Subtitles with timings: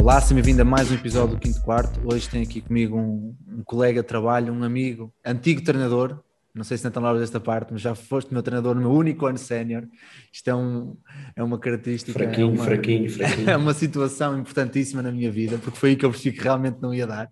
[0.00, 2.00] Olá, seja bem-vindo a mais um episódio do Quinto Quarto.
[2.06, 6.18] Hoje tenho aqui comigo um, um colega de trabalho, um amigo, antigo treinador.
[6.54, 9.26] Não sei se não lá desta parte, mas já foste meu treinador no meu único
[9.26, 9.86] ano sénior.
[10.32, 10.96] Isto é, um,
[11.36, 12.14] é uma característica.
[12.14, 13.44] Fraquinho, é uma, fraquinho, fraquinho.
[13.52, 16.78] É uma situação importantíssima na minha vida, porque foi aí que eu percebi que realmente
[16.80, 17.30] não ia dar.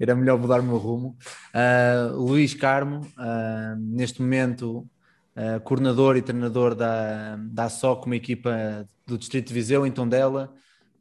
[0.00, 1.18] Era melhor mudar o meu rumo.
[1.54, 4.88] Uh, Luís Carmo, uh, neste momento,
[5.36, 10.50] uh, coordenador e treinador da, da ASOC, uma equipa do Distrito de Viseu, em Tondela.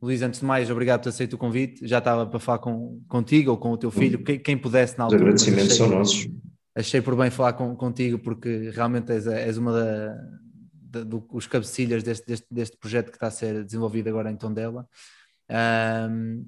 [0.06, 1.88] Luís, antes de mais, obrigado por ter aceito o convite.
[1.88, 5.06] Já estava para falar com, contigo ou com o teu filho, quem, quem pudesse na
[5.08, 5.24] Os altura.
[5.32, 6.28] agradecimentos mas achei- são nossos.
[6.76, 10.16] Achei por bem falar com, contigo porque realmente és, és uma da,
[10.74, 14.36] da- do- os cabecilhas deste, deste, deste projeto que está a ser desenvolvido agora em
[14.38, 14.88] Tondela.
[15.50, 16.44] Ahm,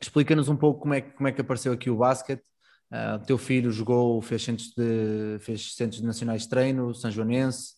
[0.00, 2.44] Explica-nos um pouco como é, que- como é que apareceu aqui o basquete.
[2.90, 7.74] Ah, o teu filho jogou, fez centros, de, fez centros nacionais de treino, São Joanense.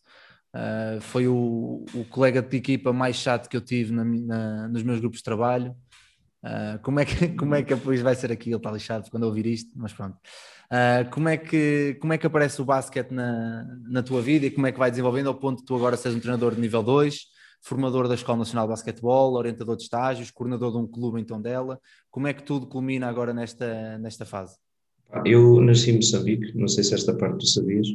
[0.53, 4.83] Ah, foi o, o colega de equipa mais chato que eu tive na na- nos
[4.83, 5.75] meus grupos de trabalho.
[6.43, 8.51] Ah, como, é que, como é que depois vai ser aqui?
[8.51, 10.17] Ele está lixado quando ouvir isto, mas pronto.
[10.71, 14.51] Ah, como, é que, como é que aparece o basquete na, na tua vida e
[14.51, 16.83] como é que vai desenvolvendo ao ponto de tu agora seres um treinador de nível
[16.83, 17.27] 2,
[17.63, 21.79] formador da Escola Nacional de Basquetebol, orientador de estágios, coordenador de um clube em Tondela?
[22.11, 24.57] Como é que tudo culmina agora nesta, nesta fase?
[25.25, 27.87] Eu nasci em Moçambique, não sei se esta parte tu sabias.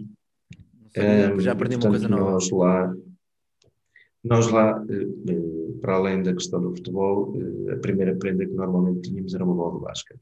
[0.97, 2.31] Ahm, já aprendi uma coisa nova.
[2.31, 2.95] Nós lá,
[4.23, 8.53] nós lá eh, eh, para além da questão do futebol, eh, a primeira prenda que
[8.53, 10.21] normalmente tínhamos era uma bola de basquete.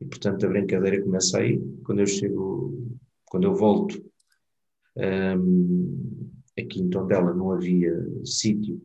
[0.00, 1.60] E, portanto, a brincadeira começa aí.
[1.84, 2.76] Quando eu chego,
[3.26, 4.02] quando eu volto,
[4.98, 8.82] ahm, aqui em Tondela não havia sítio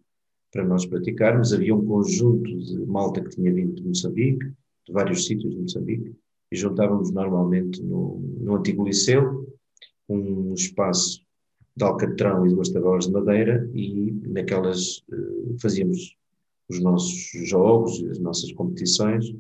[0.52, 4.46] para nós praticarmos, havia um conjunto de malta que tinha vindo de Moçambique,
[4.86, 6.16] de vários sítios de Moçambique,
[6.52, 9.47] e juntávamos normalmente no, no antigo liceu,
[10.10, 11.22] um espaço
[11.76, 16.16] de alcatrão e duas tabelas de madeira, e naquelas eh, fazíamos
[16.70, 19.34] os nossos jogos, as nossas competições,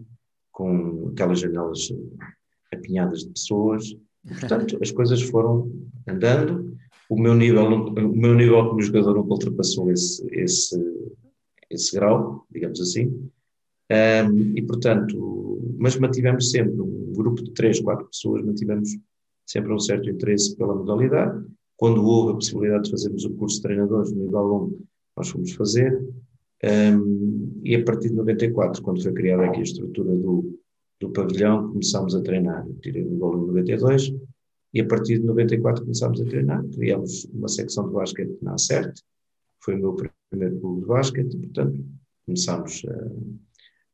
[0.51, 3.97] com aquelas janelas eh, apinhadas de pessoas.
[4.27, 5.71] Portanto, as coisas foram
[6.07, 6.77] andando.
[7.09, 10.77] O meu nível, o meu nível como jogador nunca ultrapassou esse, esse,
[11.69, 13.29] esse grau, digamos assim.
[13.89, 18.89] Ahm, e, portanto, mas mantivemos sempre um grupo de três, quatro pessoas, mantivemos
[19.47, 21.43] sempre um certo interesse pela modalidade.
[21.77, 24.85] Quando houve a possibilidade de fazermos o curso de treinadores no nível 1,
[25.17, 25.97] nós fomos fazer.
[26.63, 30.59] Ahm, e a partir de 94, quando foi criada aqui a estrutura do,
[30.99, 32.67] do pavilhão, começámos a treinar.
[32.67, 34.13] Eu tirei o nível 1 em 92
[34.73, 36.63] e a partir de 94 começámos a treinar.
[36.69, 39.01] Criámos uma secção de basquete na Acerte,
[39.63, 39.95] foi o meu
[40.29, 41.85] primeiro clube de basquete portanto,
[42.25, 42.93] começámos a,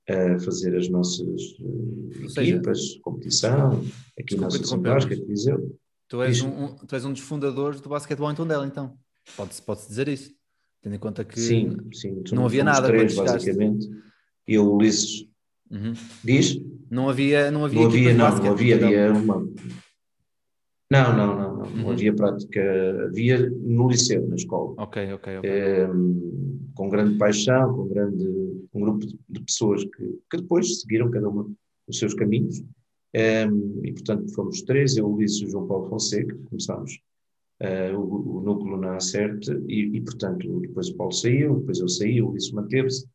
[0.10, 3.84] a fazer as nossas eh, seja, equipas, competição,
[4.20, 5.78] aqui na Associação de Viseu.
[6.08, 6.46] Tu és Diz.
[6.46, 8.98] um, tu és um dos fundadores do basquetebol em Tondela, então.
[9.38, 10.32] Pode-se pode dizer isso.
[10.82, 11.40] Tendo em conta que.
[11.40, 12.22] Sim, sim.
[12.34, 13.90] não havia nada três, basicamente.
[14.48, 15.26] E o Ulisses
[15.72, 15.94] Uhum.
[16.24, 16.62] diz?
[16.90, 19.48] Não havia, não havia, Não havia, não, não havia, havia uma.
[20.92, 21.92] Não, não, não, não, não Uhum.
[21.92, 22.62] havia prática,
[23.06, 25.50] havia no liceu, na escola, Ok, ok, ok.
[25.50, 25.88] Eh,
[26.76, 28.26] com grande paixão, com grande,
[28.74, 31.50] um grupo de, pessoas que, que depois seguiram cada uma
[31.88, 32.64] os seus caminhos,
[33.16, 33.46] Eh,
[33.84, 37.00] e portanto fomos três, eu, o Ulisses e o João Paulo Fonseca, começámos
[37.60, 41.88] eh, o, o núcleo na Acerte, e, e portanto depois o Paulo saiu, depois eu
[41.88, 43.06] saí, o Ulisses manteve-se,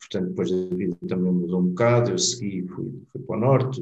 [0.00, 3.80] portanto depois a vida também mudou um bocado, eu segui, fui, fui para o Norte,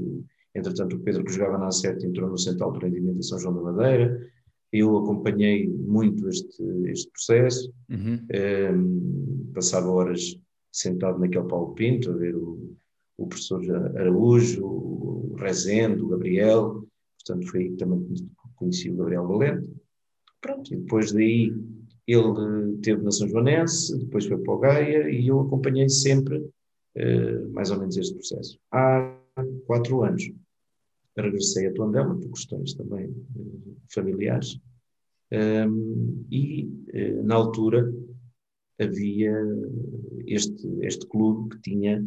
[0.56, 3.54] Entretanto, o Pedro, que jogava na Acerte, entrou no Central de Rendimento em São João
[3.54, 4.18] da Madeira.
[4.72, 7.72] Eu acompanhei muito este, este processo.
[7.90, 8.26] Uhum.
[8.30, 10.40] Ehm, passava horas
[10.72, 12.74] sentado naquele Paulo Pinto, a ver o,
[13.18, 13.62] o professor
[13.96, 16.86] Araújo, o Rezende, o Gabriel.
[17.18, 18.02] Portanto, foi aí que também
[18.56, 19.70] conheci o Gabriel Valente.
[20.40, 21.52] Pronto, e depois daí
[22.06, 26.48] ele esteve na São Joanense, depois foi para o Gaia e eu acompanhei sempre
[26.94, 28.58] eh, mais ou menos este processo.
[28.70, 29.18] Há
[29.66, 30.30] quatro anos
[31.22, 33.42] regressei a Tondela por questões também eh,
[33.92, 34.58] familiares
[35.32, 37.92] Ehm, e eh, na altura
[38.78, 39.34] havia
[40.26, 42.06] este, este clube que tinha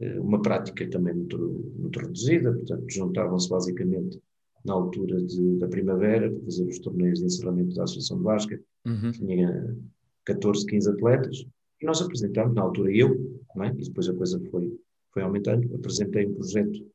[0.00, 1.38] eh, uma prática também muito,
[1.78, 4.18] muito reduzida, portanto juntavam-se basicamente
[4.64, 8.64] na altura de- da primavera para fazer os torneios de encerramento da Associação de Basquete,
[8.86, 9.10] Uhum.
[9.12, 9.76] tinha
[10.24, 11.44] 14, 15 atletas,
[11.82, 13.68] e nós apresentámos, na altura eu, é?
[13.68, 14.72] e depois a coisa foi,
[15.12, 15.74] foi aumentando.
[15.74, 16.86] Apresentei um projeto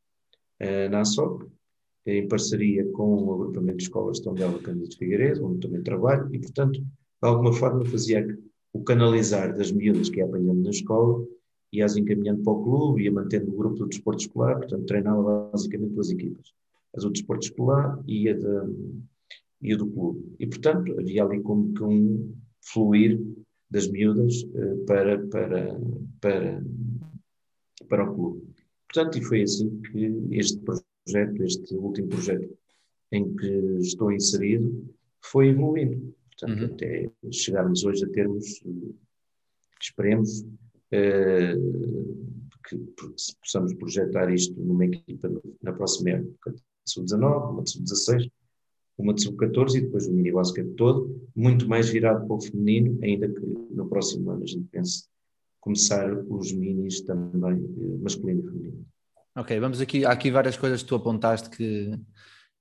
[0.62, 1.46] uh, na ASOC,
[2.06, 6.40] em parceria com o agrupamento de escolas de Tondela Cândido Figueiredo, onde também trabalho, e,
[6.40, 6.88] portanto, de
[7.22, 8.26] alguma forma fazia
[8.74, 11.26] o canalizar das miúdas que ia apanhando na escola,
[11.72, 15.50] ia as encaminhando para o clube, ia mantendo o grupo do desporto escolar, portanto, treinava
[15.52, 16.54] basicamente duas equipas,
[16.96, 19.02] as do desporto escolar e a, de,
[19.62, 20.36] e a do clube.
[20.40, 23.22] E, portanto, havia ali como que um fluir
[23.70, 25.80] das miúdas uh, para, para,
[26.20, 26.64] para,
[27.88, 28.51] para o clube.
[28.94, 32.58] Portanto, e foi assim que este projeto, este último projeto
[33.12, 33.48] em que
[33.80, 36.14] estou inserido, foi evoluindo.
[36.30, 36.74] Portanto, uhum.
[36.74, 38.62] até chegarmos hoje a termos,
[39.82, 42.22] esperemos, uh,
[42.68, 42.78] que,
[43.42, 46.56] possamos projetar isto numa equipa na próxima época,
[46.86, 48.32] sub-19, uma sub-16,
[48.98, 53.00] uma de sub-14 e depois o mini basquete todo, muito mais virado para o feminino,
[53.02, 55.06] ainda que no próximo ano a gente pense
[55.62, 58.86] começar os minis também, eh, masculino e feminino.
[59.38, 61.98] Ok, vamos aqui, há aqui várias coisas que tu apontaste que,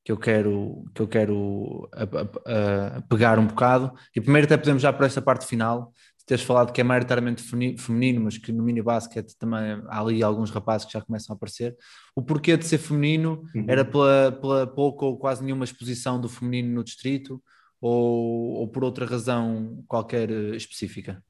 [0.04, 3.92] que eu quero, que eu quero a, a, a pegar um bocado.
[4.14, 5.92] E primeiro até podemos já para esta parte final,
[6.30, 10.52] teres falado que é maioritariamente feminino, mas que no mini basket também há ali alguns
[10.52, 11.76] rapazes que já começam a aparecer.
[12.14, 13.64] O porquê de ser feminino uhum.
[13.66, 17.42] era pela, pela pouca ou quase nenhuma exposição do feminino no distrito
[17.80, 21.20] ou, ou por outra razão qualquer eh, específica?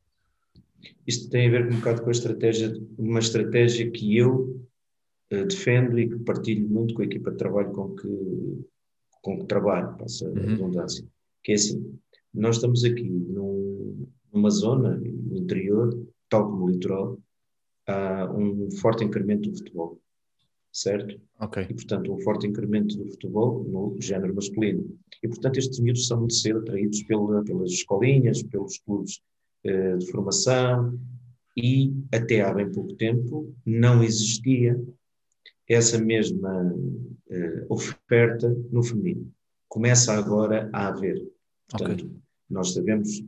[1.06, 4.60] Isto tem a ver um bocado com a estratégia, uma estratégia que eu
[5.32, 8.64] uh, defendo e que partilho muito com a equipa de trabalho com que,
[9.22, 10.34] com que trabalho, passa a uhum.
[10.34, 11.06] redundância,
[11.42, 11.98] que é assim,
[12.32, 15.98] nós estamos aqui num, numa zona, no interior,
[16.28, 17.18] tal como o litoral,
[17.86, 20.00] há um forte incremento do futebol,
[20.72, 21.20] certo?
[21.40, 21.66] Ok.
[21.68, 24.96] E, portanto, um forte incremento do futebol no género masculino.
[25.22, 29.20] E, portanto, estes miúdos são muito cedo atraídos pela, pelas escolinhas, pelos clubes
[29.64, 30.98] eh, de formação,
[31.56, 34.80] e até há bem pouco tempo não existia
[35.68, 36.74] essa mesma
[37.28, 39.30] eh, oferta no feminino.
[39.68, 41.22] Começa agora a haver.
[41.68, 42.16] Portanto, okay.
[42.48, 43.22] nós sabemos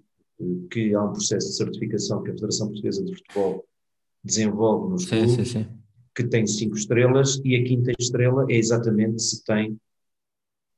[0.71, 3.65] que há um processo de certificação que a Federação Portuguesa de Futebol
[4.25, 5.69] desenvolve nos sim, clubes, sim, sim.
[6.15, 9.79] que tem cinco estrelas, e a quinta estrela é exatamente se tem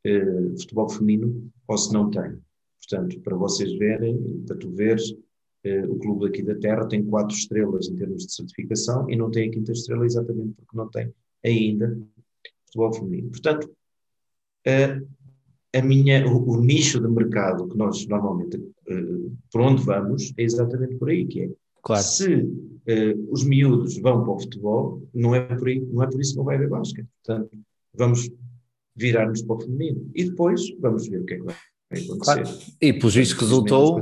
[0.06, 2.38] uh, futebol feminino ou se não tem.
[2.80, 5.23] Portanto, para vocês verem, para tu veres, uh,
[5.88, 9.48] o clube aqui da Terra tem quatro estrelas em termos de certificação e não tem
[9.48, 11.12] a quinta estrela exatamente porque não tem
[11.44, 11.96] ainda
[12.66, 13.30] futebol feminino.
[13.30, 13.70] Portanto,
[14.66, 15.08] uh,
[15.74, 20.42] a minha, o, o, nicho de mercado que nós normalmente uh, por onde vamos é
[20.42, 21.50] exatamente por aí que é.
[21.82, 22.02] Claro.
[22.02, 22.48] Se
[23.30, 26.36] os miúdos vão para o futebol, não é por aí, não é por isso que
[26.36, 27.08] não vai haver basquete.
[27.24, 27.50] Portanto,
[27.94, 28.30] vamos
[28.94, 31.56] virar-nos para o feminino e depois vamos ver o que é que vai
[31.92, 32.18] acontecer.
[32.18, 32.58] Claro.
[32.80, 34.00] E pelos vistos resultou.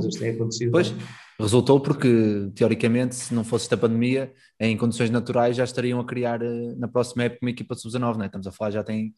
[0.71, 0.93] Pois,
[1.39, 6.41] resultou porque, teoricamente, se não fosse esta pandemia, em condições naturais já estariam a criar
[6.41, 8.25] eh, na próxima época uma equipa de sub-19, né?
[8.27, 9.13] estamos a falar, já tem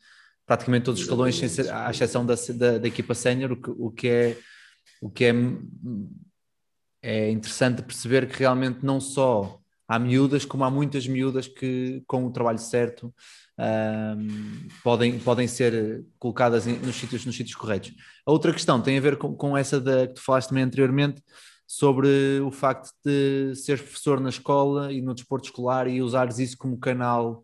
[0.45, 4.07] praticamente todos os escalões, à exceção da, da, da equipa sénior, o que, o que
[4.07, 4.37] é
[5.01, 5.33] o que é,
[7.01, 12.25] é interessante perceber que realmente não só há miúdas, como há muitas miúdas que, com
[12.25, 13.13] o trabalho certo,
[13.57, 17.93] um, podem, podem ser colocadas nos, sítios, nos sítios corretos.
[18.25, 21.21] A outra questão tem a ver com, com essa da, que tu falaste também anteriormente,
[21.67, 26.57] sobre o facto de seres professor na escola e no desporto escolar e usares isso
[26.57, 27.43] como canal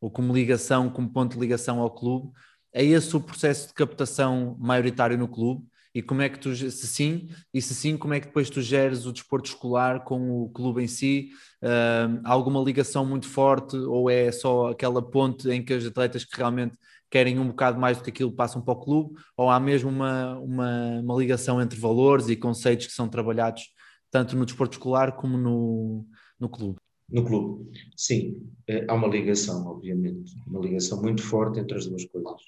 [0.00, 2.32] ou como ligação, como ponto de ligação ao clube.
[2.72, 5.66] É esse o processo de captação maioritário no clube?
[5.92, 8.62] E como é que tu, se sim, e se sim, como é que depois tu
[8.62, 11.30] geres o desporto escolar com o clube em si?
[11.60, 16.24] Uh, há alguma ligação muito forte ou é só aquela ponte em que os atletas
[16.24, 16.78] que realmente
[17.10, 19.14] querem um bocado mais do que aquilo passam para o clube?
[19.36, 23.64] Ou há mesmo uma, uma, uma ligação entre valores e conceitos que são trabalhados
[24.10, 26.06] tanto no desporto escolar como no,
[26.38, 26.78] no clube?
[27.10, 32.04] No clube, sim, eh, há uma ligação, obviamente, uma ligação muito forte entre as duas
[32.04, 32.40] coisas.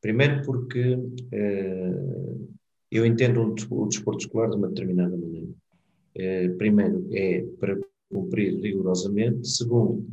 [0.00, 0.98] Primeiro porque
[1.30, 2.36] eh,
[2.90, 5.48] eu entendo o desporto escolar de uma determinada maneira.
[6.16, 7.78] Eh, primeiro, é para
[8.12, 9.46] cumprir rigorosamente.
[9.48, 10.04] Segundo,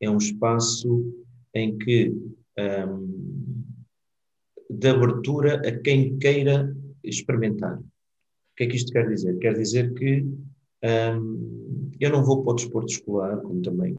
[0.00, 1.14] é um espaço
[1.54, 2.12] em que
[2.58, 3.35] um,
[4.68, 7.78] de abertura a quem queira experimentar.
[7.78, 7.84] O
[8.56, 9.38] que é que isto quer dizer?
[9.38, 10.24] Quer dizer que
[10.82, 13.96] um, eu não vou para o desporto escolar, como também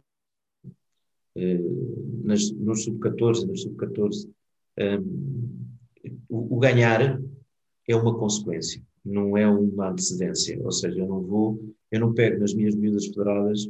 [1.36, 4.30] uh, nas, nos sub-14 nas sub-14,
[4.80, 5.68] um,
[6.30, 7.22] o, o ganhar
[7.88, 10.60] é uma consequência, não é uma antecedência.
[10.64, 11.60] Ou seja, eu não vou,
[11.92, 13.70] eu não pego nas minhas miúdas federadas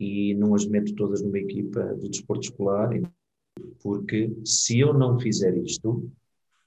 [0.00, 2.90] e não as meto todas numa equipa de desporto escolar,
[3.82, 6.10] porque se eu não fizer isto,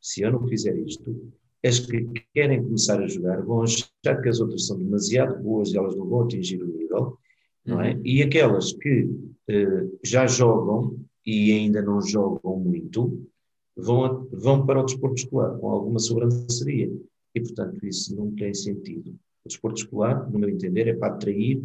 [0.02, 1.32] se eu não fizer isto,
[1.64, 5.78] as que querem começar a jogar vão achar que as outras são demasiado boas e
[5.78, 7.18] elas não vão atingir o nível,
[7.66, 7.94] não é?
[7.94, 8.02] Uhum.
[8.04, 9.10] E aquelas que
[9.48, 13.24] eh, já jogam e ainda não jogam muito,
[13.78, 16.92] vão, a- vão para o desporto escolar com alguma sobranceria.
[17.36, 19.12] E, portanto, isso não tem sentido.
[19.46, 21.62] O desporto escolar, no meu entender, é para atrair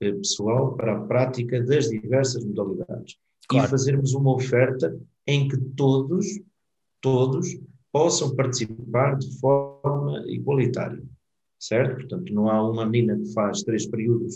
[0.00, 3.16] eh, pessoal para a prática das diversas modalidades.
[3.46, 3.66] Claro.
[3.66, 6.40] E fazermos uma oferta em que todos,
[7.02, 7.58] todos
[7.94, 11.00] possam participar de forma igualitária.
[11.60, 11.94] Certo?
[11.94, 14.34] Portanto, não há uma menina que faz três períodos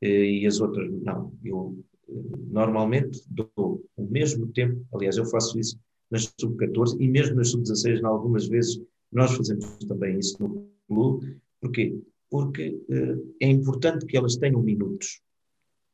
[0.00, 1.30] eh, e as outras não.
[1.44, 1.76] Eu
[2.08, 2.12] eh,
[2.48, 5.78] normalmente dou o mesmo tempo, aliás, eu faço isso
[6.10, 8.80] nas sub-14 e mesmo nas sub-16, algumas vezes
[9.12, 11.36] nós fazemos também isso no clube.
[11.60, 12.00] Porquê?
[12.30, 15.20] Porque eh, é importante que elas tenham minutos.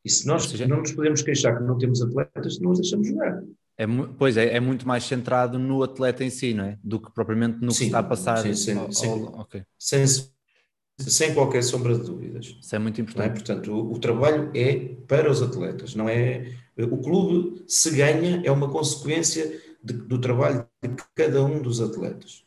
[0.04, 3.08] E se nós seja- não nos podemos queixar que não temos atletas, não os deixamos
[3.08, 3.42] jogar.
[3.80, 3.86] É,
[4.18, 6.78] pois é, é muito mais centrado no atleta em si, não é?
[6.84, 8.42] Do que propriamente no que Sim, está a passar.
[8.42, 9.08] sim, sim, ao- sim.
[9.08, 10.04] ao- ok, Sem,
[11.00, 12.46] sem qualquer sombra de dúvidas.
[12.60, 13.28] isso é muito é?
[13.28, 13.30] importante.
[13.30, 16.54] Portanto, o, o trabalho é para os atletas, não é?
[16.78, 22.44] O clube, se ganha, é uma consequência de- do trabalho de cada um dos atletas.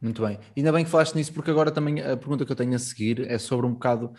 [0.00, 0.38] Muito bem.
[0.56, 3.20] Ainda bem que falaste nisso, porque agora também a pergunta que eu tenho a seguir
[3.30, 4.12] é sobre um bocado.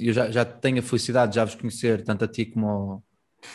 [0.00, 3.04] eu já, já tenho a felicidade de já vos conhecer, tanto a ti como ao,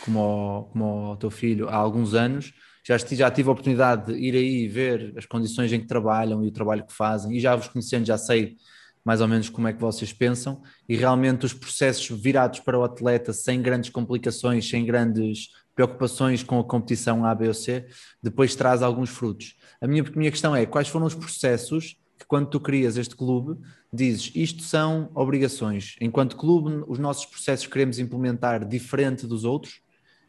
[0.04, 2.52] como ao, como ao teu filho, há alguns anos.
[2.86, 6.48] Já, já tive a oportunidade de ir aí ver as condições em que trabalham e
[6.48, 8.56] o trabalho que fazem, e já vos conhecendo, já sei
[9.04, 12.84] mais ou menos como é que vocês pensam, e realmente os processos virados para o
[12.84, 17.86] atleta sem grandes complicações, sem grandes preocupações com a competição A, B ou C,
[18.22, 19.56] depois traz alguns frutos.
[19.80, 23.58] A minha, minha questão é: quais foram os processos que, quando tu crias este clube,
[23.90, 25.96] dizes isto são obrigações?
[26.00, 29.80] Enquanto clube, os nossos processos queremos implementar diferente dos outros?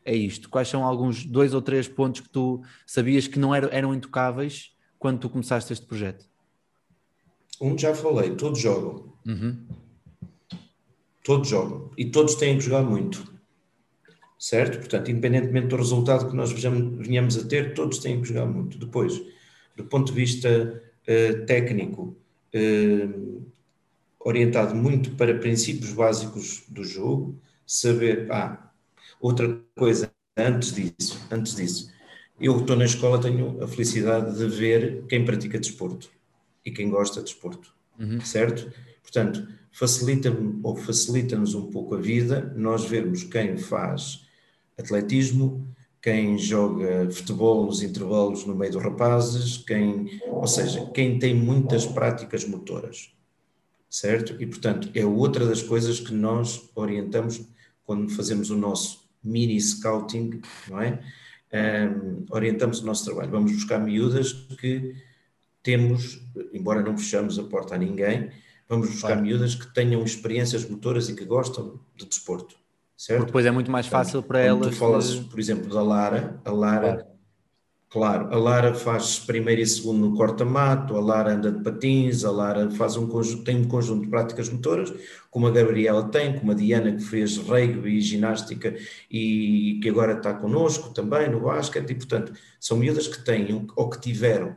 [0.06, 0.50] É isto.
[0.50, 4.74] Quais são alguns dois ou três pontos que tu sabias que não eram, eram intocáveis
[4.98, 6.26] quando tu começaste este projeto?
[7.60, 9.14] Um já falei, todos jogam.
[9.28, 9.68] Uhum.
[11.24, 11.92] Todos jogam.
[11.98, 13.32] E todos têm que jogar muito.
[14.40, 14.80] Certo?
[14.80, 18.80] Portanto, independentemente do resultado que nós vejamos- venhamos a ter, todos têm que jogar muito.
[18.80, 19.22] Depois,
[19.76, 22.16] do ponto de vista eh, técnico,
[22.54, 23.08] eh,
[24.20, 28.32] orientado muito para princípios básicos do jogo, saber.
[28.32, 28.72] Ah,
[29.20, 31.92] outra coisa, antes disso, antes disso,
[32.40, 36.10] eu estou na escola, tenho a felicidade de ver quem pratica desporto
[36.66, 38.20] e quem gosta de desporto Uhum.
[38.22, 38.72] certo?
[39.04, 44.26] Portanto, facilita-me ou facilita-nos um pouco a vida nós vermos quem faz
[44.78, 45.68] atletismo,
[46.02, 51.86] quem joga futebol nos intervalos no meio dos rapazes, quem, ou seja, quem tem muitas
[51.86, 53.14] práticas motoras,
[53.90, 54.36] certo?
[54.42, 57.42] E portanto, é outra das coisas que nós orientamos
[57.86, 61.00] quando fazemos o nosso mini scouting, não é?
[61.54, 63.30] Ahm, orientamos o nosso trabalho.
[63.30, 64.96] Vamos buscar miúdas que
[65.62, 66.22] temos,
[66.54, 68.32] embora não fechamos a porta a ninguém,
[68.68, 69.22] vamos buscar Claro.
[69.24, 72.56] miúdas que tenham experiências motoras e que gostam de desporto,
[73.02, 73.20] certo?
[73.20, 74.68] Porque depois é muito mais fácil para Quando elas.
[74.68, 77.08] Tu falas, de- por exemplo, da Lara, a Lara,
[77.90, 82.30] claro, a Lara faz primeiro e segundo no corta-mato, a Lara anda de patins, a
[82.32, 84.94] Lara faz um conjunto, tem um conjunto de práticas motoras,
[85.32, 88.76] como a Gabriela tem, como a Diana que fez rugby e ginástica
[89.10, 93.90] e que agora está connosco também no basquete, e portanto, são miúdas que têm ou
[93.90, 94.56] que tiveram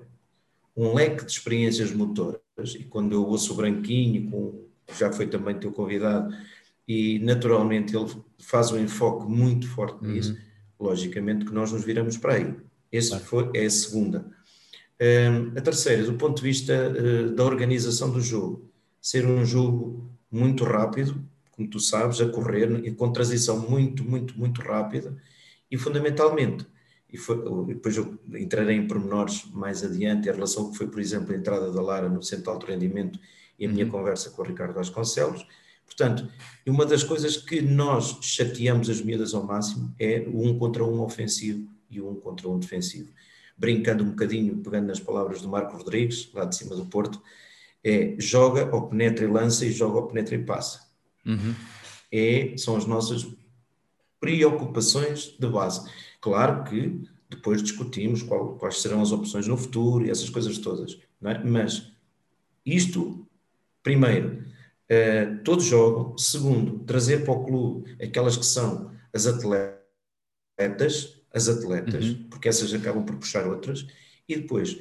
[0.77, 2.41] um leque de experiências motoras,
[2.75, 4.65] e quando eu ouço o Branquinho, com,
[4.99, 6.35] já foi também teu convidado,
[6.87, 8.11] e naturalmente ele
[8.41, 10.37] faz um enfoque muito forte nisso,
[10.79, 12.55] logicamente que nós nos viramos para aí.
[12.93, 14.27] Essa foi, é a segunda.
[15.01, 20.09] Hum, a terceira, do ponto de vista eh, da organização do jogo, ser um jogo
[20.31, 25.17] muito rápido, como tu sabes, a correr, e com transição muito, muito, muito rápida,
[25.71, 26.67] e fundamentalmente,
[27.13, 31.01] e foi- depois eu entrarei em pormenores mais adiante, em relação ao que foi, por
[31.01, 33.19] exemplo, a entrada da Lara no Centro de Alto Rendimento
[33.59, 35.47] e a minha conversa com o Ricardo Vasconcelos.
[35.87, 36.29] Portanto,
[36.67, 41.01] uma das coisas que nós chateamos as miúdas ao máximo é o um contra um
[41.01, 43.13] ofensivo e o um contra um defensivo.
[43.57, 47.23] Brincando um bocadinho, pegando nas palavras do Marco Rodrigues, lá de cima do Porto,
[47.85, 50.89] é joga, ou penetra e lança, e joga, ou penetra e passa.
[51.25, 51.55] Uhum.
[52.11, 53.27] É, são as nossas
[54.19, 55.89] preocupações de base.
[56.21, 60.99] Claro que depois discutimos qual- quais serão as opções no futuro e essas coisas todas,
[61.23, 61.45] é?
[61.45, 61.93] mas
[62.65, 63.27] isto,
[63.83, 64.45] primeiro,
[64.89, 69.79] eh, todos jogam, segundo, trazer para o clube aquelas que são as atletas,
[71.33, 72.29] as atletas, Uhum.
[72.31, 73.87] porque essas acabam por puxar outras,
[74.29, 74.77] e depois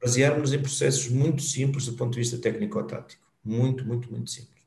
[0.00, 3.22] basearmos em processos muito simples do ponto de vista técnico-tático.
[3.44, 4.62] Muito, muito, muito simples.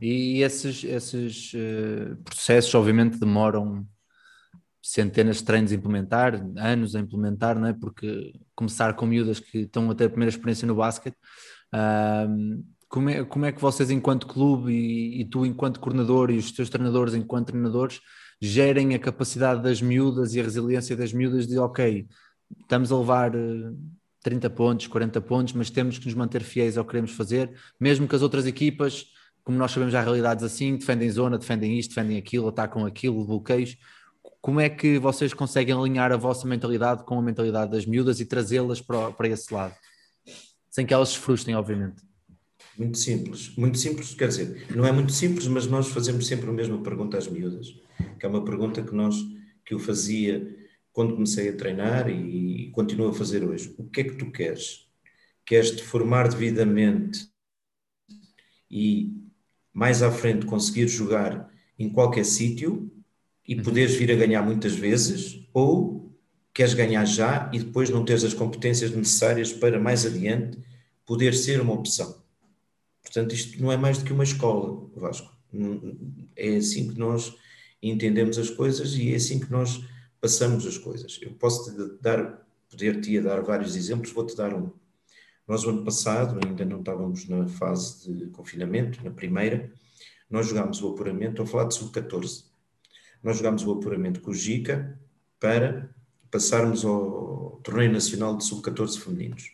[0.00, 3.86] E esses, esses eh, processos, obviamente, demoram
[4.82, 7.72] centenas de treinos a implementar, anos a implementar, não é?
[7.72, 11.16] Porque começar com miúdas que estão a ter a primeira experiência no basquete,
[12.94, 16.52] como é, como é que vocês, enquanto clube, e, e, tu, enquanto coordenador, e os
[16.52, 18.00] teus treinadores, enquanto treinadores,
[18.40, 22.06] gerem a capacidade das miúdas e a resiliência das miúdas de, ok,
[22.60, 23.32] estamos a levar
[24.22, 27.52] 30 eh, pontos, 40 pontos, mas temos que nos manter fiéis ao que queremos fazer,
[27.80, 29.06] mesmo que as outras equipas,
[29.42, 33.76] como nós sabemos, há realidades assim, defendem zona, defendem isto, defendem aquilo, atacam aquilo, bloqueios.
[34.40, 38.24] Como é que vocês conseguem alinhar a vossa mentalidade com a mentalidade das miúdas e
[38.24, 39.74] trazê-las para, para esse lado?
[40.70, 42.13] Sem que elas se frustrem, obviamente.
[42.76, 46.52] Muito simples, muito simples, quer dizer, não é muito simples, mas nós fazemos sempre a
[46.52, 47.68] mesma pergunta às miúdas,
[48.18, 49.14] que é uma pergunta que nós,
[49.64, 50.56] que eu fazia
[50.92, 53.74] quando comecei a treinar e, e continuo a fazer hoje.
[53.78, 54.88] O que é que tu queres?
[55.46, 57.28] Queres te formar devidamente
[58.70, 59.12] e
[59.72, 62.90] mais à frente conseguir jogar em qualquer sítio
[63.46, 63.62] e uhum.
[63.62, 66.12] poderes vir a ganhar muitas vezes, ou
[66.52, 70.58] queres ganhar já e depois não teres as competências necessárias para mais adiante
[71.04, 72.23] poder ser uma opção.
[73.14, 75.32] Portanto, isto não é mais do que uma escola, Vasco.
[76.34, 77.32] É assim que nós
[77.80, 79.84] entendemos as coisas e é assim que nós
[80.20, 81.20] passamos as coisas.
[81.22, 84.72] Eu posso te dar, poder-te dar vários exemplos, vou-te dar um.
[85.46, 89.72] Nós, no ano passado, ainda não estávamos na fase de confinamento, na primeira,
[90.28, 92.46] nós jogámos o apuramento, estou a falar de sub-14.
[93.22, 94.98] Nós jogámos o apuramento com o Gica
[95.38, 95.88] para
[96.32, 99.52] passarmos ao Torneio Nacional de Sub-14 Femininos.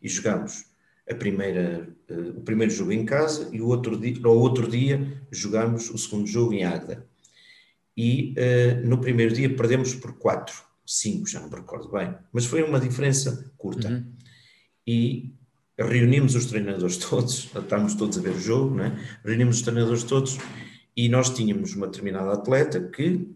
[0.00, 0.71] E jogámos
[1.08, 5.22] a primeira, uh, o primeiro jogo em casa e o outro dia, ao outro dia
[5.30, 7.06] jogámos o segundo jogo em Águeda.
[7.96, 10.54] E uh, no primeiro dia perdemos por 4,
[10.86, 13.88] 5, já não me recordo bem, mas foi uma diferença curta.
[13.88, 14.12] Uhum.
[14.86, 15.34] E
[15.78, 18.98] reunimos os treinadores todos, estávamos todos a ver o jogo, não é?
[19.24, 20.38] reunimos os treinadores todos
[20.96, 23.28] e nós tínhamos uma determinada atleta que,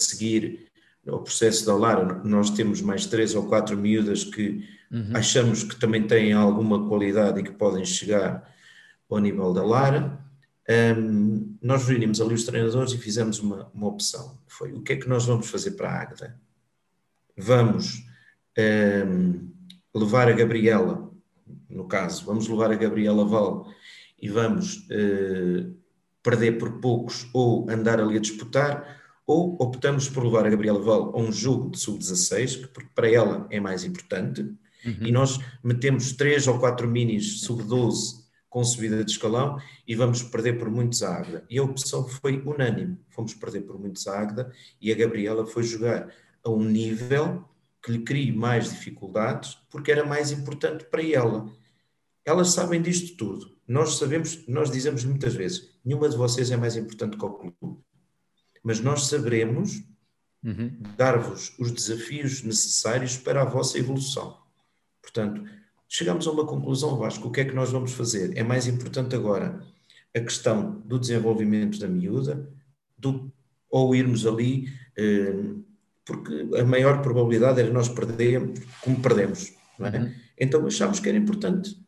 [0.00, 0.70] a seguir
[1.06, 5.12] o processo da Lara, nós temos mais três ou quatro miúdas que uhum.
[5.14, 8.48] achamos que também têm alguma qualidade e que podem chegar
[9.08, 10.18] ao nível da Lara.
[10.96, 14.38] Um, nós reunimos ali os treinadores e fizemos uma, uma opção.
[14.46, 16.40] Foi o que é que nós vamos fazer para a Águeda?
[17.36, 18.04] Vamos
[18.58, 19.50] um,
[19.94, 21.10] levar a Gabriela,
[21.68, 23.68] no caso, vamos levar a Gabriela Val
[24.20, 25.74] e vamos uh,
[26.22, 31.12] perder por poucos ou andar ali a disputar, ou optamos por levar a Gabriela Val
[31.14, 34.52] a um jogo de sub-16, que para ela é mais importante,
[34.84, 35.06] uhum.
[35.06, 40.58] e nós metemos três ou quatro minis sub-12 com subida de escalão e vamos perder
[40.58, 41.44] por muitos a Águeda.
[41.48, 45.62] E a opção foi unânime, fomos perder por muitos a Águeda e a Gabriela foi
[45.62, 46.12] jogar
[46.42, 47.44] a um nível
[47.82, 51.50] que lhe crie mais dificuldades, porque era mais importante para ela.
[52.24, 53.56] Elas sabem disto tudo.
[53.66, 57.80] Nós sabemos, nós dizemos muitas vezes, nenhuma de vocês é mais importante que o clube
[58.62, 59.82] mas nós saberemos
[60.44, 60.78] uhum.
[60.96, 64.39] dar-vos os desafios necessários para a vossa evolução.
[65.02, 65.42] Portanto,
[65.88, 68.36] chegamos a uma conclusão, Vasco, o que é que nós vamos fazer?
[68.36, 69.60] É mais importante agora
[70.14, 72.48] a questão do desenvolvimento da miúda,
[72.98, 73.32] do,
[73.70, 75.44] ou irmos ali, eh,
[76.04, 79.98] porque a maior probabilidade era nós perdermos como perdemos, não é?
[79.98, 80.12] Uhum.
[80.38, 81.78] Então achámos que era importante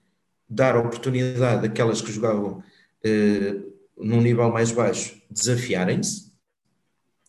[0.48, 2.62] dar oportunidade àquelas que jogavam
[3.04, 3.56] eh,
[3.96, 6.32] num nível mais baixo desafiarem-se,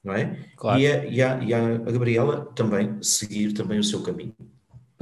[0.04, 0.50] não é?
[0.56, 0.80] Claro.
[0.80, 4.36] E, a, e, a, e a Gabriela também seguir também o seu caminho.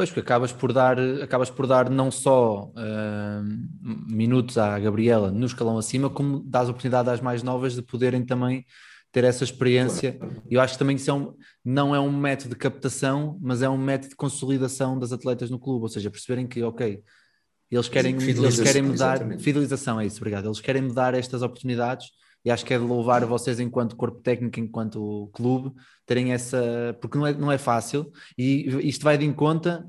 [0.01, 5.45] Pois, porque acabas por dar, acabas por dar não só uh, minutos à Gabriela no
[5.45, 8.65] escalão acima, como dás oportunidade às mais novas de poderem também
[9.11, 10.17] ter essa experiência.
[10.49, 13.61] E eu acho que também isso é um, não é um método de captação, mas
[13.61, 17.03] é um método de consolidação das atletas no clube, ou seja, perceberem que, ok,
[17.69, 22.07] eles querem, eles querem mudar, fidelização é isso, obrigado, eles querem mudar estas oportunidades
[22.43, 25.73] e acho que é de louvar vocês enquanto corpo técnico, enquanto clube,
[26.05, 29.87] terem essa, porque não é, não é fácil, e isto vai de em conta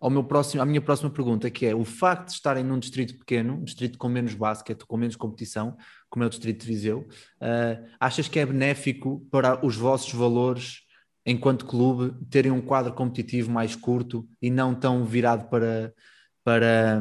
[0.00, 3.16] ao meu próximo, à minha próxima pergunta, que é o facto de estarem num distrito
[3.16, 5.76] pequeno, um distrito com menos basquete, com menos competição,
[6.10, 7.06] como é o distrito de Viseu,
[7.40, 10.80] uh, achas que é benéfico para os vossos valores
[11.24, 15.94] enquanto clube terem um quadro competitivo mais curto e não tão virado para,
[16.42, 17.00] para,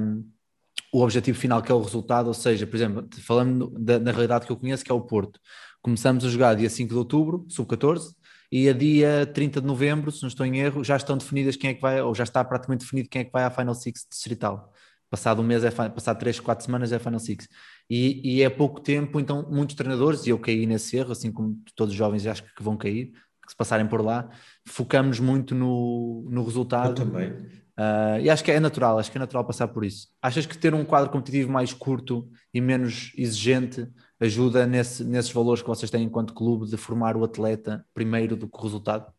[0.91, 4.45] o objetivo final que é o resultado, ou seja, por exemplo, falando da, da realidade
[4.45, 5.39] que eu conheço, que é o Porto.
[5.81, 8.13] Começamos a jogar dia 5 de outubro, sub-14,
[8.51, 11.69] e a dia 30 de novembro, se não estou em erro, já estão definidas quem
[11.69, 14.05] é que vai, ou já está praticamente definido quem é que vai à Final Six
[14.09, 14.73] distrital.
[15.09, 17.47] Passado um mês, é, passado 3, 4 semanas é Final Six.
[17.89, 21.57] E, e é pouco tempo, então muitos treinadores, e eu caí nesse erro, assim como
[21.75, 23.13] todos os jovens acho que vão cair,
[23.45, 24.29] que se passarem por lá,
[24.67, 27.01] focamos muito no, no resultado.
[27.01, 30.07] Eu também Uh, e acho que é natural, acho que é natural passar por isso.
[30.21, 33.87] Achas que ter um quadro competitivo mais curto e menos exigente
[34.19, 38.47] ajuda nesse, nesses valores que vocês têm enquanto clube de formar o atleta primeiro do
[38.47, 39.11] que o resultado?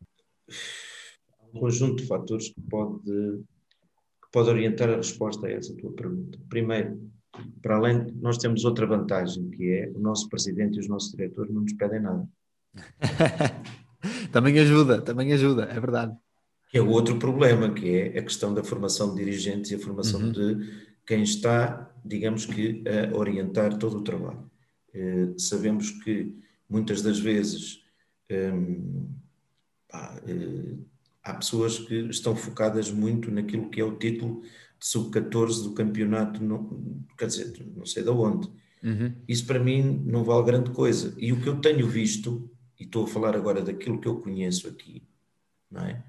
[1.52, 6.38] Um conjunto de fatores que pode, que pode orientar a resposta a essa tua pergunta.
[6.48, 7.10] Primeiro,
[7.60, 11.52] para além, nós temos outra vantagem, que é o nosso presidente e os nossos diretores
[11.52, 12.28] não nos pedem nada.
[14.30, 16.16] também ajuda, também ajuda, é verdade.
[16.72, 19.78] Que é o outro problema, que é a questão da formação de dirigentes e a
[19.78, 20.32] formação uhum.
[20.32, 24.50] de quem está, digamos que, a orientar todo o trabalho.
[24.94, 26.34] Eh, sabemos que
[26.68, 27.82] muitas das vezes
[28.30, 29.08] hum,
[29.88, 30.76] pá, eh,
[31.22, 36.42] há pessoas que estão focadas muito naquilo que é o título de sub-14 do campeonato,
[36.42, 38.48] não, quer dizer, não sei de onde.
[38.82, 39.14] Uhum.
[39.28, 41.14] Isso para mim não vale grande coisa.
[41.16, 44.68] E o que eu tenho visto, e estou a falar agora daquilo que eu conheço
[44.68, 45.02] aqui,
[45.70, 46.02] não é?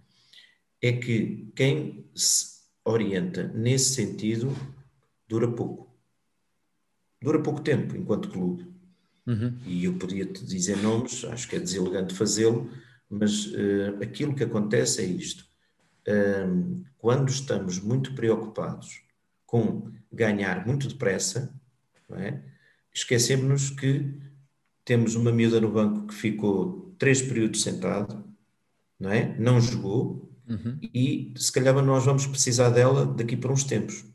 [0.84, 4.54] É que quem se orienta nesse sentido
[5.26, 5.90] dura pouco.
[7.22, 8.68] Dura pouco tempo enquanto clube.
[9.26, 9.58] Uhum.
[9.66, 12.70] E eu podia te dizer nomes, acho que é deselegante fazê-lo,
[13.10, 15.46] mas uh, aquilo que acontece é isto.
[16.06, 19.02] Uh, quando estamos muito preocupados
[19.46, 21.58] com ganhar muito depressa,
[22.12, 22.42] é?
[22.94, 24.20] esquecemos-nos que
[24.84, 28.22] temos uma miúda no banco que ficou três períodos sentado,
[29.00, 29.34] não, é?
[29.40, 30.80] não jogou, uhum.
[30.82, 34.06] e se calhar nós vamos precisar dela daqui por uns tempos.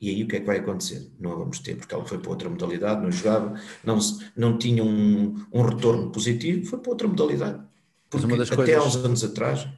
[0.00, 1.12] E aí o que é que vai acontecer?
[1.18, 3.98] Não a vamos ter, porque ela foi para outra modalidade, não jogava, não,
[4.34, 7.62] não tinha um, um retorno positivo, foi para outra modalidade.
[8.08, 8.76] Porque até coisas...
[8.76, 9.68] aos anos atrás.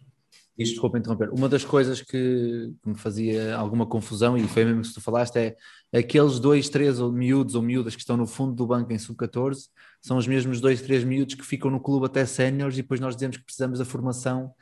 [0.56, 0.74] Isto...
[0.74, 1.30] Desculpa interromper.
[1.30, 5.56] Uma das coisas que me fazia alguma confusão, e foi mesmo que tu falaste, é
[5.92, 9.68] aqueles dois, três miúdos ou miúdas que estão no fundo do banco em sub-14
[10.00, 13.14] são os mesmos dois, três miúdos que ficam no clube até séniores e depois nós
[13.14, 14.52] dizemos que precisamos da formação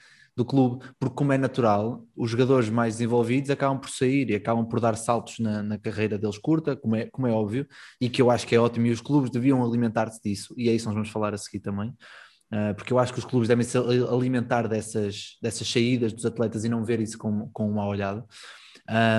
[0.40, 4.64] do clube, porque como é natural, os jogadores mais desenvolvidos acabam por sair e acabam
[4.64, 7.66] por dar saltos na, na carreira deles curta, como é, como é óbvio,
[8.00, 10.72] e que eu acho que é ótimo, e os clubes deviam alimentar-se disso, e é
[10.72, 13.48] isso que nós vamos falar a seguir também, uh, porque eu acho que os clubes
[13.48, 17.86] devem se alimentar dessas, dessas saídas dos atletas e não ver isso com, com uma
[17.86, 18.24] olhada.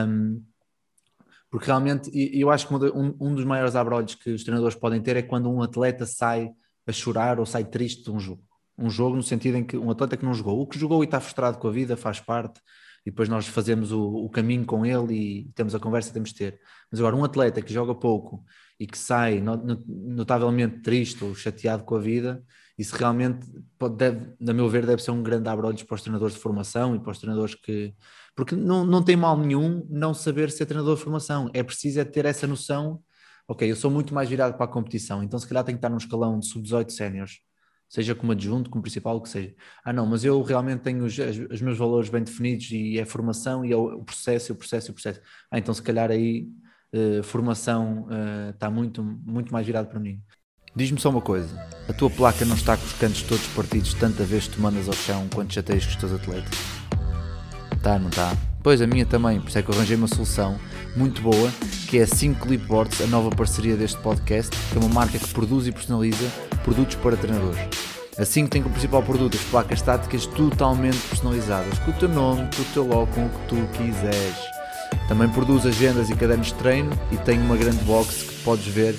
[0.08, 0.44] Um,
[1.52, 5.18] porque realmente, eu acho que um, um dos maiores abrolhos que os treinadores podem ter
[5.18, 6.50] é quando um atleta sai
[6.88, 8.42] a chorar ou sai triste de um jogo
[8.78, 11.06] um jogo no sentido em que um atleta que não jogou, o que jogou e
[11.06, 12.60] está frustrado com a vida faz parte,
[13.06, 16.30] e depois nós fazemos o, o caminho com ele e temos a conversa que temos
[16.30, 16.60] de ter.
[16.92, 18.44] Mas agora, um atleta que joga pouco
[18.80, 22.44] e que sai notavelmente triste ou chateado com a vida,
[22.78, 23.46] isso realmente,
[23.78, 26.96] pode, deve, na meu ver, deve ser um grande abre-olhos para os treinadores de formação
[26.96, 27.94] e para os treinadores que.
[28.36, 32.06] Porque não, não tem mal nenhum não saber ser treinador de formação, é preciso é
[32.06, 33.02] ter essa noção.
[33.48, 35.90] Ok, eu sou muito mais virado para a competição, então se calhar tenho que estar
[35.90, 37.40] num escalão de sub-18 séniores
[37.92, 39.54] seja como adjunto, como principal, o que seja.
[39.84, 41.14] Ah, não, mas eu realmente tenho os,
[41.52, 44.94] os meus valores bem definidos e é formação e é o processo, o processo, o
[44.94, 45.20] processo.
[45.52, 46.48] Ah, então se calhar aí
[46.94, 48.08] uh, formação
[48.54, 50.22] está muito, muito mais virado para mim.
[50.74, 51.54] Diz-me só uma coisa,
[51.90, 54.88] a tua placa não está com os cantos todos partidos tanta vez que tu mandas
[54.88, 56.58] ao chão quanto chateias com os teus atletas?
[57.84, 58.51] Tá, não está?
[58.64, 60.56] Pois a minha também, por isso é que eu arranjei uma solução
[60.96, 61.52] muito boa,
[61.88, 65.28] que é a 5 Clipboards, a nova parceria deste podcast, que é uma marca que
[65.30, 66.30] produz e personaliza
[66.64, 67.60] produtos para treinadores.
[68.18, 72.48] A 5 tem como principal produto as placas estáticas totalmente personalizadas, com o teu nome,
[72.56, 74.38] com o teu logo, com o que tu quiseres.
[75.08, 78.96] Também produz agendas e cadernos de treino e tem uma grande box que podes ver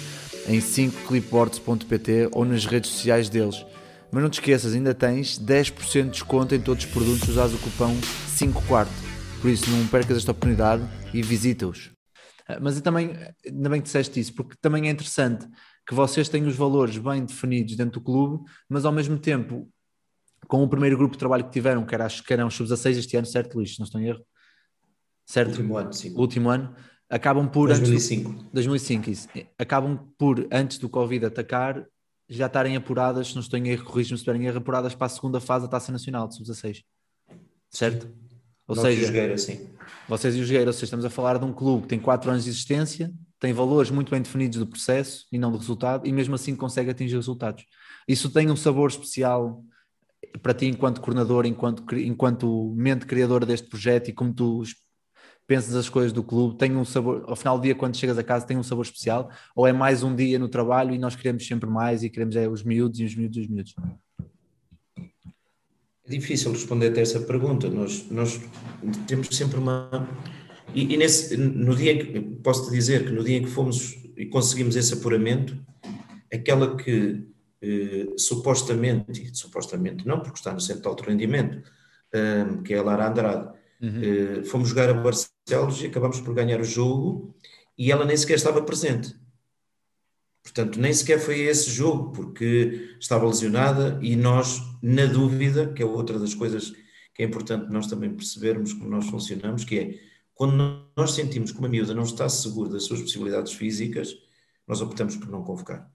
[0.48, 3.64] em 5clipboards.pt ou nas redes sociais deles.
[4.10, 7.58] Mas não te esqueças, ainda tens 10% de desconto em todos os produtos usados o
[7.58, 7.96] cupom
[8.28, 9.11] 5 quarto.
[9.42, 11.90] Por isso não percas esta oportunidade e visita-os.
[12.46, 13.10] Ah, mas eu também,
[13.44, 15.48] ainda bem que disseste isso, porque também é interessante
[15.84, 19.68] que vocês têm os valores bem definidos dentro do clube, mas ao mesmo tempo,
[20.46, 22.98] com o primeiro grupo de trabalho que tiveram, que, era, acho que eram os sub-16
[22.98, 23.76] este ano, certo, Luís?
[23.80, 24.24] Não estou em erro?
[25.26, 25.50] Certo?
[25.50, 26.14] Último ano, sim.
[26.14, 26.76] Último ano.
[27.10, 27.66] Acabam por.
[27.66, 28.30] 2005.
[28.30, 29.28] Antes do, 2005, isso.
[29.58, 31.84] Acabam por, antes do Covid atacar,
[32.28, 35.10] já estarem apuradas, se não estou em erro, corrijo-me se estiverem erro, apuradas para a
[35.10, 36.84] segunda fase da Taça Nacional de sub-16.
[37.68, 38.08] Certo?
[38.66, 39.68] Ou Nós seja, Jogueira, sim.
[40.08, 42.30] vocês e o Jogueira, ou seja, estamos a falar de um clube que tem 4
[42.30, 46.12] anos de existência, tem valores muito bem definidos do processo e não do resultado, e
[46.12, 47.64] mesmo assim consegue atingir resultados.
[48.06, 49.64] Isso tem um sabor especial
[50.40, 54.62] para ti enquanto coordenador, enquanto, enquanto mente criadora deste projeto e como tu
[55.46, 58.22] pensas as coisas do clube, tem um sabor, ao final do dia quando chegas a
[58.22, 61.46] casa tem um sabor especial, ou é mais um dia no trabalho e nós queremos
[61.46, 63.74] sempre mais e queremos é os miúdos e os miúdos e os miúdos?
[66.04, 68.40] É difícil responder a essa pergunta, nós, nós
[69.06, 70.08] temos sempre uma
[70.74, 74.26] e, e nesse, no dia que, posso-te dizer que no dia em que fomos e
[74.26, 75.56] conseguimos esse apuramento,
[76.32, 77.26] aquela que
[77.60, 81.62] eh, supostamente, supostamente não, porque está no centro de alto rendimento,
[82.12, 83.48] eh, que é a Lara Andrade,
[83.80, 84.00] uhum.
[84.02, 87.34] eh, fomos jogar a Barcelos e acabamos por ganhar o jogo
[87.76, 89.14] e ela nem sequer estava presente.
[90.42, 95.86] Portanto, nem sequer foi esse jogo, porque estava lesionada e nós, na dúvida, que é
[95.86, 96.72] outra das coisas
[97.14, 100.00] que é importante nós também percebermos como nós funcionamos, que é
[100.34, 104.16] Quando nós sentimos que uma miúda não está segura das suas possibilidades físicas,
[104.66, 105.90] nós optamos por não convocar.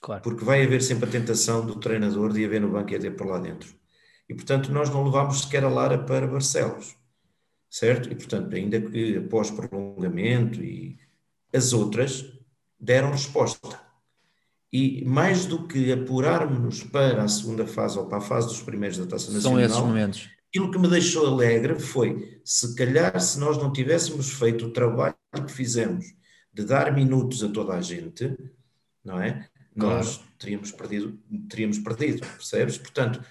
[0.00, 0.22] Claro.
[0.22, 2.98] Porque vai haver sempre a tentação do treinador de a ver no banco e a
[2.98, 3.74] ter por lá dentro.
[4.28, 6.96] E, portanto, nós não levámos sequer a Lara para Barcelos,
[7.70, 8.10] certo?
[8.10, 10.98] E, portanto, ainda que após prolongamento e
[11.52, 12.24] as outras
[12.78, 13.85] deram resposta.
[14.72, 18.98] E mais do que apurarmos-nos para a segunda fase ou para a fase dos primeiros
[18.98, 20.28] da Taça Nacional, São esses momentos.
[20.48, 25.14] aquilo que me deixou alegre foi, se calhar, se nós não tivéssemos feito o trabalho
[25.46, 26.04] que fizemos
[26.52, 28.36] de dar minutos a toda a gente,
[29.04, 29.46] não é?
[29.74, 32.78] Nós teríamos perdido, teríamos perdido, percebes?
[32.78, 33.22] Portanto,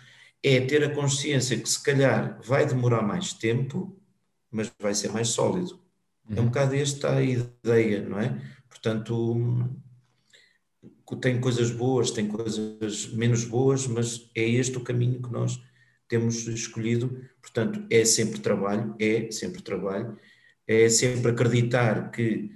[0.44, 4.00] é ter a consciência que se calhar vai demorar mais tempo,
[4.52, 5.80] mas vai ser mais sólido.
[6.30, 8.40] É um bocado esta a ideia, não é?
[8.70, 9.70] Portanto,
[11.22, 15.62] tem coisas boas, tem coisas menos boas, mas é este o caminho que nós
[16.08, 17.22] temos escolhido.
[17.42, 20.18] Portanto, é sempre trabalho, é sempre trabalho,
[20.68, 22.52] é sempre acreditar que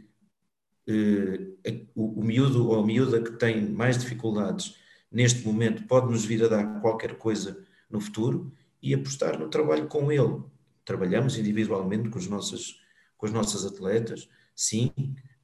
[0.88, 4.76] eh, o, o miúdo ou a miúda que tem mais dificuldades
[5.12, 9.88] neste momento pode nos vir a dar qualquer coisa no futuro e apostar no trabalho
[9.88, 10.42] com ele.
[10.84, 12.82] Trabalhamos individualmente com, os nossos,
[13.18, 14.92] com as nossas atletas, sim,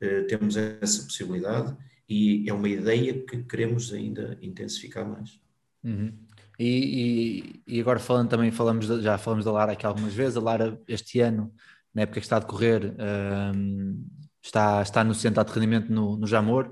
[0.01, 1.75] eh, temos essa possibilidade
[2.07, 5.39] e é uma ideia que queremos ainda intensificar mais.
[5.83, 6.13] Uhum.
[6.57, 10.37] E, e, e, agora falando também, falamos de, já falamos da Lara aqui algumas vezes,
[10.37, 11.53] a Lara este ano,
[11.93, 12.95] na época que está a decorrer,
[13.55, 14.05] um,
[14.41, 16.67] está, está no centro de rendimento no, no Jamor,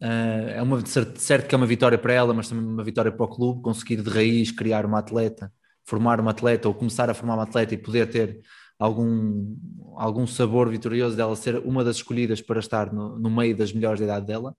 [0.00, 3.24] uh, é uma, certo que é uma vitória para ela, mas também uma vitória para
[3.24, 5.52] o clube, conseguir de raiz criar uma atleta,
[5.84, 8.40] formar uma atleta ou começar a formar uma atleta e poder ter
[8.80, 9.54] algum,
[9.94, 14.00] algum sabor vitorioso dela ser uma das escolhidas para estar no, no meio das melhores
[14.00, 14.56] da idade dela.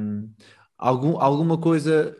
[0.00, 0.30] Um,
[0.78, 2.16] algum, alguma coisa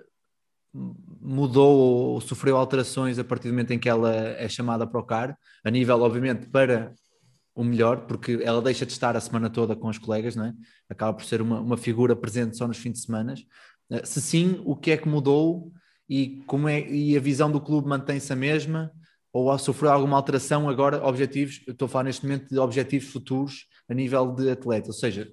[0.74, 5.04] mudou ou sofreu alterações a partir do momento em que ela é chamada para o
[5.04, 6.92] CAR, a nível, obviamente, para
[7.54, 10.54] o melhor, porque ela deixa de estar a semana toda com os colegas, não é?
[10.88, 13.34] Acaba por ser uma, uma figura presente só nos fins de semana.
[14.04, 15.70] Se sim, o que é que mudou
[16.08, 18.90] e, como é, e a visão do clube mantém-se a mesma?
[19.32, 23.66] Ou sofreu alguma alteração agora, objetivos, eu estou a falar neste momento de objetivos futuros
[23.88, 25.32] a nível de atleta, ou seja,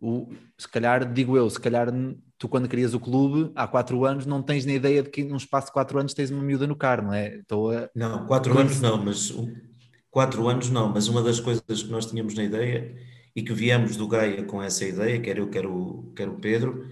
[0.00, 0.28] o,
[0.58, 1.88] se calhar, digo eu, se calhar
[2.36, 5.36] tu quando crias o clube há quatro anos não tens nem ideia de que num
[5.36, 7.36] espaço de quatro anos tens uma miúda no carro, não é?
[7.36, 7.88] Estou a...
[7.94, 9.32] Não, quatro anos não, mas
[10.10, 12.94] quatro anos não, mas uma das coisas que nós tínhamos na ideia
[13.34, 16.86] e que viemos do Gaia com essa ideia, quer eu, quer o, quer o Pedro,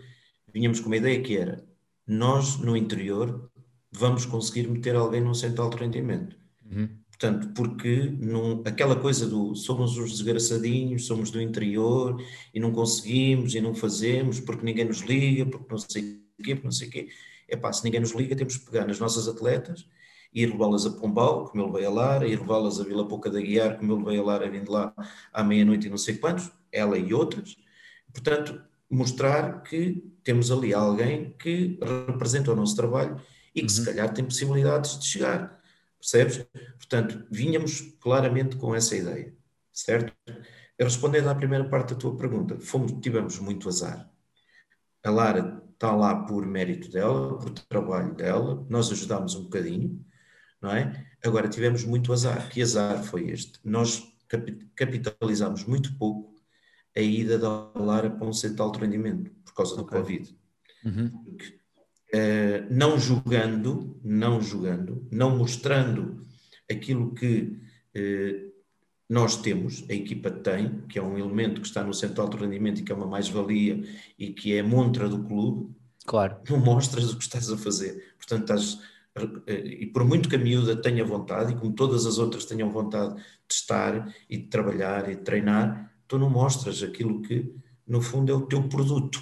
[0.52, 1.64] vinhamos com uma ideia que era
[2.06, 3.50] nós no interior
[3.90, 6.43] vamos conseguir meter alguém num central de rendimento Uhum.
[7.08, 8.12] Portanto, porque
[8.64, 12.20] aquela coisa do somos os desgraçadinhos, somos do interior
[12.52, 16.54] e não conseguimos e não fazemos porque ninguém nos liga, porque não sei o quê,
[16.54, 17.08] porque não sei o quê.
[17.48, 19.86] É pá, se ninguém nos liga, temos que pegar nas nossas atletas
[20.34, 23.30] e ir levá-las a Pombal, como eu levei a Lara, ir levá-las a Vila Pouca
[23.30, 24.92] da Guiar, como eu levei a Lara vindo lá
[25.32, 27.56] à meia-noite e não sei quantos, ela e outras.
[28.12, 28.60] Portanto,
[28.90, 33.20] mostrar que temos ali alguém que representa o nosso trabalho
[33.54, 33.68] e que uhum.
[33.68, 35.62] se calhar tem possibilidades de chegar.
[36.04, 36.46] Percebes?
[36.76, 39.34] Portanto, vínhamos claramente com essa ideia,
[39.72, 40.12] certo?
[40.78, 44.10] Respondendo à primeira parte da tua pergunta, fomos, tivemos muito azar.
[45.02, 50.04] A Lara está lá por mérito dela, por trabalho dela, nós ajudámos um bocadinho,
[50.60, 51.06] não é?
[51.24, 52.50] Agora tivemos muito azar.
[52.50, 53.58] Que azar foi este?
[53.64, 54.02] Nós
[54.74, 56.34] capitalizámos muito pouco
[56.94, 59.98] a ida da Lara para um centro de rendimento por causa do okay.
[59.98, 60.38] Covid.
[60.84, 61.36] Uhum.
[62.16, 66.24] Eh, não julgando, não julgando, não mostrando
[66.70, 67.58] aquilo que
[67.96, 68.52] uh,
[69.08, 72.78] nós temos, a equipa tem, que é um elemento que está no centro de rendimento
[72.78, 73.82] e que é uma mais-valia
[74.16, 75.74] e que é a montra do clube,
[76.06, 76.36] claro.
[76.48, 78.14] não mostras o que estás a fazer.
[78.16, 78.74] Portanto, estás,
[79.18, 82.70] uh, e por muito que a miúda tenha vontade, e como todas as outras tenham
[82.70, 87.52] vontade de estar e de trabalhar e de treinar, tu não mostras aquilo que,
[87.84, 89.20] no fundo, é o teu produto.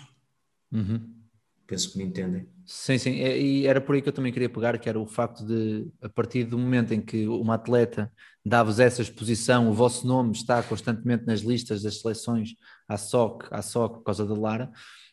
[0.71, 1.22] Uhum.
[1.67, 2.47] Penso que me entendem.
[2.65, 5.45] Sim, sim, e era por aí que eu também queria pegar, que era o facto
[5.45, 8.11] de, a partir do momento em que uma atleta
[8.45, 12.51] dá-vos essa exposição, o vosso nome está constantemente nas listas das seleções
[12.89, 14.71] à SOC, à SOC por causa da Lara,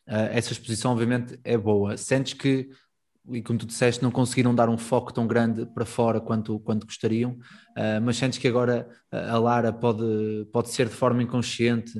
[0.07, 1.97] uh, essa exposição obviamente é boa.
[1.97, 2.69] Sentes que,
[3.31, 6.85] e como tu disseste, não conseguiram dar um foco tão grande para fora quanto, quanto
[6.85, 11.93] gostariam, uh, mas sentes que agora a Lara pode, pode ser de forma inconsciente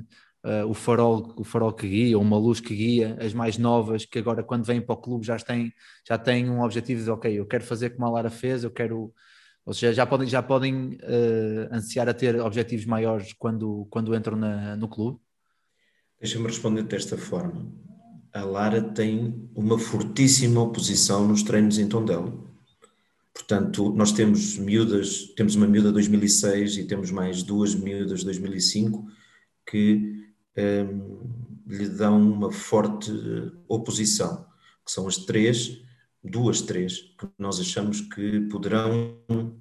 [0.43, 4.19] uh, o, farol, o farol que guia, uma luz que guia, as mais novas, que
[4.19, 5.73] agora quando vêm para o clube já têm,
[6.07, 9.13] já têm um objetivo de, ok, eu quero fazer como a Lara fez, eu quero...
[9.65, 14.35] Ou seja, já podem, já podem uh, ansiar a ter objetivos maiores quando, quando entram
[14.35, 15.19] na, no clube?
[16.19, 17.71] Deixa-me responder desta forma.
[18.33, 22.33] A Lara tem uma fortíssima oposição nos treinos em Tondela.
[23.33, 28.25] Portanto, nós temos miúdas, temos uma miúda de 2006 e temos mais duas miúdas de
[28.25, 29.07] 2005
[29.69, 31.19] que um,
[31.67, 33.11] lhe dão uma forte
[33.67, 34.45] oposição,
[34.85, 35.81] que são as três,
[36.23, 39.59] duas, três, que nós achamos que poderão um,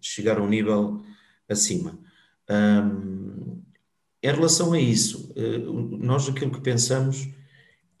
[0.00, 1.02] chegar a um nível
[1.48, 1.98] acima.
[2.50, 3.62] Um,
[4.22, 7.28] em relação a isso, uh, nós aquilo que pensamos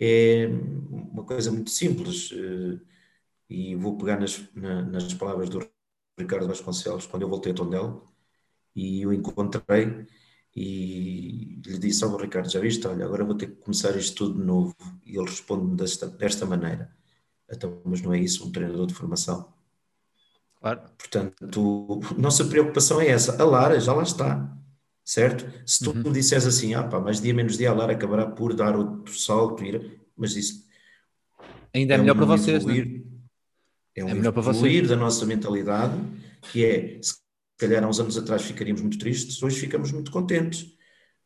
[0.00, 0.48] é
[0.90, 2.80] uma coisa muito simples, uh,
[3.48, 5.66] e vou pegar nas, na, nas palavras do
[6.18, 8.02] Ricardo Vasconcelos, quando eu voltei a Tondela,
[8.74, 10.06] e o encontrei
[10.56, 14.38] e lhe disse, oh, Ricardo, já viste, olha, agora vou ter que começar isto tudo
[14.38, 14.74] de novo.
[15.04, 16.90] E ele responde-me desta, desta maneira,
[17.50, 19.52] então, mas não é isso um treinador de formação?
[20.60, 20.82] Claro.
[20.96, 23.40] Portanto, nossa preocupação é essa.
[23.40, 24.56] A Lara já lá está,
[25.04, 25.44] certo?
[25.66, 26.04] Se tu uhum.
[26.04, 29.12] me disseres assim, ah pá, mais dia menos dia a Lara acabará por dar outro
[29.18, 30.00] salto, ir...
[30.16, 30.64] mas isso...
[31.74, 33.02] Ainda é, é melhor um para vocês, evoluir, né?
[33.96, 34.88] É um é melhor para vocês.
[34.88, 35.94] da nossa mentalidade,
[36.50, 37.23] que é, se
[37.58, 40.74] calhar há uns anos atrás ficaríamos muito tristes, hoje ficamos muito contentes,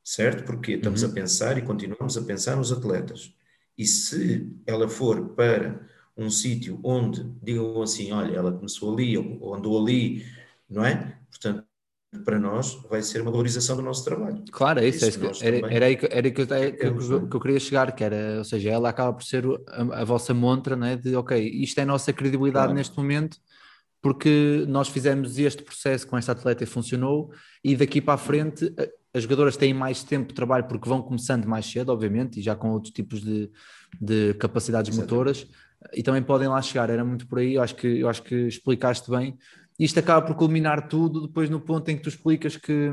[0.04, 0.44] certo?
[0.44, 1.10] Porque estamos uhum.
[1.10, 3.34] a pensar e continuamos a pensar nos atletas.
[3.76, 5.86] E se ela for para
[6.16, 10.26] um sítio onde digam assim, olha, ela começou ali ou andou ali,
[10.68, 11.16] não é?
[11.30, 11.64] Portanto,
[12.24, 14.42] para nós vai ser uma valorização do nosso trabalho.
[14.50, 17.36] Claro, é isso, é isso que, era, era, aí que, era que, eu, que, que,
[17.36, 20.74] eu queria chegar, que era, ou seja, ela acaba por ser a, a vossa montra,
[20.74, 22.78] né, de ok, isto é a nossa credibilidade claro.
[22.78, 23.38] neste momento,
[24.00, 27.32] porque nós fizemos este processo com esta atleta e funcionou,
[27.62, 28.72] e daqui para a frente
[29.12, 32.54] as jogadoras têm mais tempo de trabalho porque vão começando mais cedo, obviamente, e já
[32.54, 33.50] com outros tipos de,
[34.00, 35.10] de capacidades Exatamente.
[35.10, 35.46] motoras,
[35.94, 38.34] e também podem lá chegar, era muito por aí, eu acho que, eu acho que
[38.46, 39.36] explicaste bem,
[39.78, 42.90] isto acaba por culminar tudo depois no ponto em que tu explicas que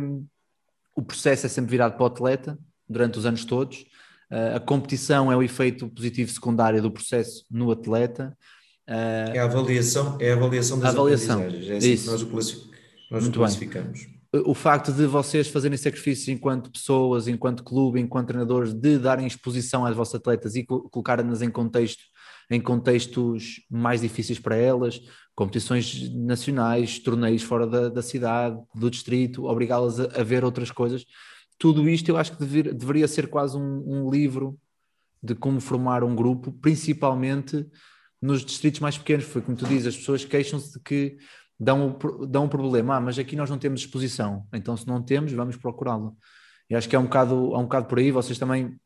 [0.95, 3.85] o processo é sempre virado para o atleta durante os anos todos.
[4.31, 8.37] Uh, a competição é o efeito positivo secundário do processo no atleta.
[8.87, 11.41] Uh, é a avaliação, é a avaliação das a avaliação.
[11.41, 12.05] É assim Isso.
[12.05, 12.69] que nós o,
[13.11, 14.05] nós o classificamos.
[14.05, 14.15] Bem.
[14.45, 19.85] O facto de vocês fazerem sacrifícios enquanto pessoas, enquanto clube, enquanto treinadores, de darem exposição
[19.85, 22.03] às vossas atletas e colocarem-nas em contexto
[22.49, 25.01] em contextos mais difíceis para elas,
[25.33, 31.05] competições nacionais, torneios fora da, da cidade, do distrito, obrigá-las a, a, ver outras coisas.
[31.57, 34.57] Tudo isto eu acho que devir, deveria ser quase um, um, livro
[35.21, 37.65] de como formar um grupo, principalmente
[38.21, 39.25] nos distritos mais pequenos.
[39.25, 41.17] Foi como tu dizes, as pessoas queixam-se de que
[41.59, 41.97] dão,
[42.27, 45.55] dão um problema, ah, mas aqui nós não temos exposição, então se não temos, vamos
[45.55, 46.15] procurá-lo.
[46.69, 48.77] E acho que é um bocado, é um bocado por aí, vocês também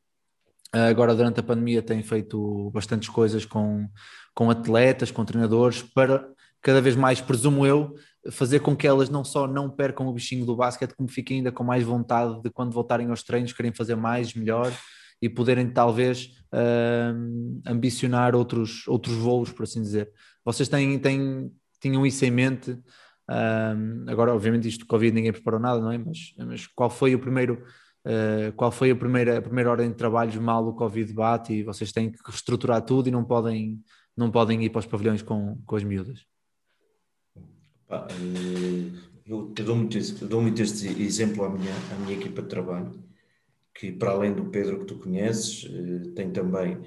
[0.71, 3.87] agora durante a pandemia têm feito bastantes coisas com,
[4.35, 6.27] com atletas, com treinadores, para
[6.61, 7.95] cada vez mais, presumo eu,
[8.31, 11.51] fazer com que elas não só não percam o bichinho do basquete, como fiquem ainda
[11.51, 14.71] com mais vontade de quando voltarem aos treinos, querem fazer mais, melhor
[15.21, 20.11] e poderem talvez uh, ambicionar outros, outros voos, por assim dizer.
[20.43, 22.71] Vocês têm, têm, tinham isso em mente?
[22.71, 25.97] Uh, agora, obviamente, isto Covid ninguém preparou nada, não é?
[25.97, 27.63] Mas, mas qual foi o primeiro
[27.99, 31.63] Uh, qual foi a primeira, a primeira ordem de trabalhos mal o Covid bate e
[31.63, 33.83] vocês têm que reestruturar tudo e não podem,
[34.15, 36.25] não podem ir para os pavilhões com, com as miúdas?
[37.89, 38.91] Eh,
[39.25, 42.91] eu, dou, muito, dou muito este exemplo à minha, à minha equipa de trabalho,
[43.73, 46.77] que para além do Pedro que tu conheces, eh, tem também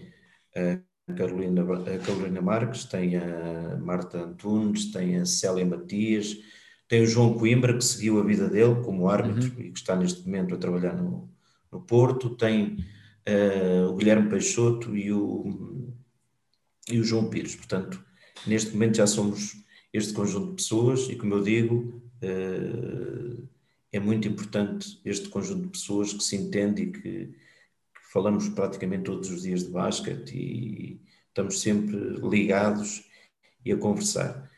[0.55, 6.37] a Carolina, a Carolina Marques, tem a Marta Antunes, tem a Célia Matias,
[6.89, 9.63] tem o João Coimbra, que seguiu a vida dele como árbitro uhum.
[9.63, 11.31] e que está neste momento a trabalhar no,
[11.71, 12.37] no Porto.
[12.37, 12.85] Tem
[13.27, 15.91] uh, o Guilherme Peixoto e o,
[16.91, 17.57] e o João Pires.
[17.57, 18.05] Portanto,
[18.47, 19.57] neste momento já somos
[19.93, 23.49] este conjunto de pessoas e, como eu digo, uh,
[23.93, 29.05] é muito importante este conjunto de pessoas que se entende e que, que falamos praticamente
[29.05, 33.05] todos os dias de basquete e estamos sempre ligados
[33.65, 34.51] e a conversar.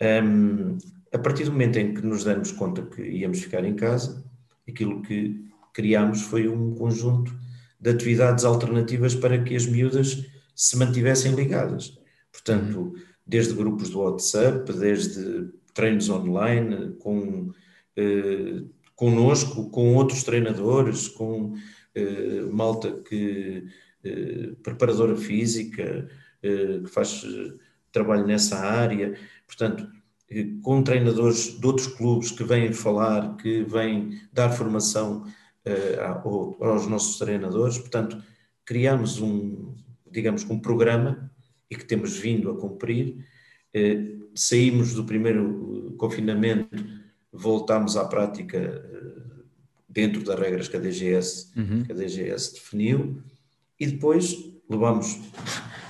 [0.00, 0.76] Um,
[1.12, 4.24] a partir do momento em que nos damos conta que íamos ficar em casa,
[4.68, 7.34] aquilo que criámos foi um conjunto
[7.80, 11.98] de atividades alternativas para que as miúdas se mantivessem ligadas.
[12.30, 12.94] Portanto, uhum.
[13.26, 17.52] desde grupos do WhatsApp, desde treinos online, com
[17.96, 18.62] eh,
[18.94, 21.54] conosco, com outros treinadores, com
[21.94, 23.64] eh, malta que
[24.04, 26.08] eh, preparadora física,
[26.42, 27.54] eh, que faz eh,
[27.92, 29.16] trabalho nessa área.
[29.46, 29.88] Portanto,
[30.62, 35.26] com treinadores de outros clubes que vêm falar, que vêm dar formação
[35.66, 37.76] uh, aos nossos treinadores.
[37.76, 38.16] Portanto,
[38.64, 39.74] criamos um,
[40.10, 41.30] digamos, um programa
[41.70, 43.18] e que temos vindo a cumprir.
[44.34, 46.66] Saímos do primeiro confinamento,
[47.32, 49.44] voltámos à prática uh,
[49.88, 51.84] dentro das regras que a DGS, uhum.
[51.84, 53.22] que a DGS definiu
[53.78, 55.18] e depois levamos,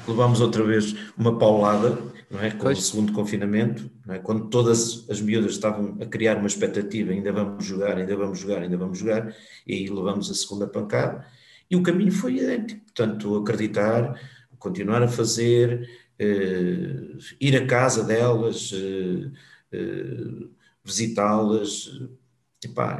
[0.06, 2.50] levamos outra vez uma paulada não é?
[2.50, 2.78] Com Pois.
[2.78, 4.18] o segundo confinamento, é?
[4.18, 8.62] quando todas as miúdas estavam a criar uma expectativa, ainda vamos jogar, ainda vamos jogar,
[8.62, 9.36] ainda vamos jogar,
[9.66, 11.26] e aí levamos a segunda pancada,
[11.70, 14.18] e o caminho foi idêntico, portanto, acreditar,
[14.58, 15.86] continuar a fazer,
[16.18, 19.30] eh, ir à casa delas, eh,
[19.72, 20.46] eh,
[20.84, 21.90] visitá-las,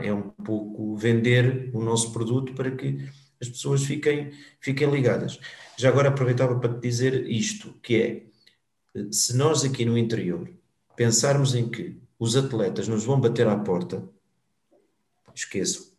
[0.03, 2.99] é um pouco vender o nosso produto para que
[3.41, 4.31] as pessoas fiquem,
[4.61, 5.39] fiquem ligadas.
[5.77, 8.27] Já agora aproveitava para te dizer isto, que é,
[9.11, 10.49] se nós aqui no interior
[10.97, 14.09] pensarmos em que os atletas nos vão bater à porta,
[15.35, 15.91] esqueçam.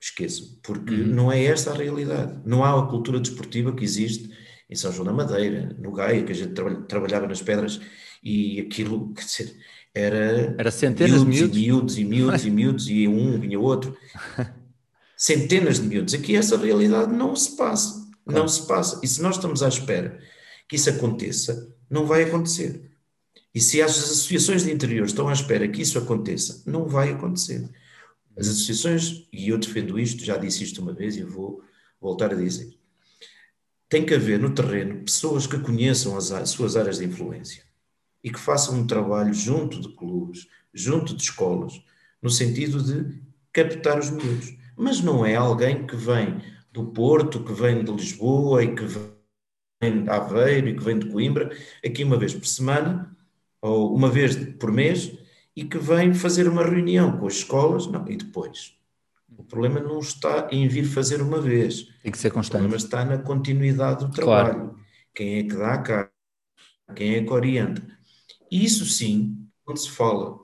[0.00, 1.06] Esqueçam, porque Uhum.
[1.06, 2.40] não é essa a realidade.
[2.44, 4.30] Não há a cultura desportiva que existe
[4.68, 7.80] em São João da Madeira, no Gaia, que a gente traba- trabalhava nas pedras
[8.22, 9.56] e aquilo, quer dizer,
[9.96, 11.98] era Era centenas de miúdos, miúdos.
[11.98, 13.96] e miúdos e miúdos e miúdos, e um vinha outro.
[15.16, 16.12] Centenas de miúdos.
[16.12, 18.06] Aqui essa realidade não se passa.
[18.26, 19.00] Não se passa.
[19.02, 20.20] E se nós estamos à espera
[20.68, 22.90] que isso aconteça, não vai acontecer.
[23.54, 27.66] E se as associações de interior estão à espera que isso aconteça, não vai acontecer.
[28.36, 31.62] As associações, e eu defendo isto, já disse isto uma vez e vou
[31.98, 32.76] voltar a dizer,
[33.88, 37.65] tem que haver no terreno pessoas que conheçam as suas áreas de influência
[38.26, 41.80] e que façam um trabalho junto de clubes, junto de escolas,
[42.22, 43.22] no sentido de
[43.54, 44.54] captar os miúdos.
[44.76, 50.02] Mas não é alguém que vem do Porto, que vem de Lisboa e que vem
[50.04, 53.16] de Aveiro e que vem de Coimbra, aqui uma vez por semana,
[53.62, 55.12] ou uma vez por mês,
[55.54, 58.74] e que vem fazer uma reunião com as escolas, não, e depois.
[59.36, 61.88] O problema não está em vir fazer uma vez.
[62.02, 62.76] Tem que ser O problema constante.
[62.76, 64.48] está na continuidade do Claro.
[64.50, 64.78] trabalho.
[65.14, 66.12] Quem é que dá a cara?
[66.94, 67.95] Quem é que orienta?
[68.50, 70.38] E isso sim, quando se fala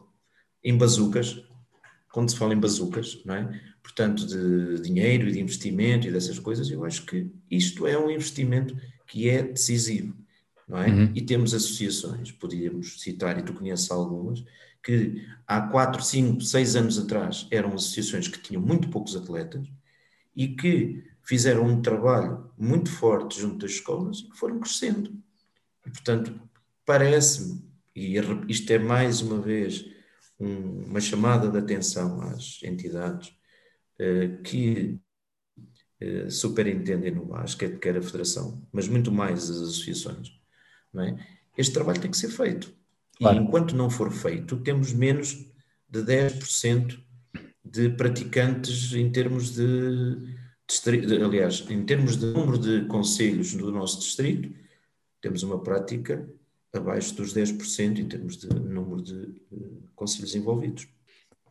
[0.63, 1.43] em bazucas,
[2.13, 3.61] quando se fala em bazucas, não é?
[3.83, 8.11] Portanto, de dinheiro e de investimento e dessas coisas, eu acho que isto é um
[8.11, 8.77] investimento
[9.07, 10.17] que é decisivo,
[10.69, 10.89] não é?
[10.89, 11.13] Uhum.
[11.15, 14.45] E temos associações, podíamos citar, e tu conheces algumas,
[14.83, 19.67] que há 4, 5, 6 anos atrás eram associações que tinham muito poucos atletas
[20.35, 25.13] e que fizeram um trabalho muito forte junto das escolas e que foram crescendo.
[25.87, 26.41] E, portanto,
[26.85, 27.63] parece-me,
[27.95, 28.17] e
[28.49, 29.85] isto é mais uma vez
[30.41, 33.33] um- uma chamada de atenção às entidades
[33.99, 34.99] eh, que
[36.01, 40.31] eh, superintendem no basquete, quer a federação, mas muito mais as associações,
[40.97, 41.17] é?
[41.57, 42.75] Este trabalho tem que ser feito.
[43.19, 43.37] Claro.
[43.39, 45.35] E enquanto não for feito, temos menos
[45.89, 46.99] de 10%
[47.65, 50.17] de praticantes em termos de,
[51.07, 54.53] de- aliás, em termos de número de conselhos do nosso distrito,
[55.21, 56.29] temos uma prática
[56.73, 59.57] abaixo dos 10% em termos de número de eh,
[59.95, 60.89] conselhos envolvidos.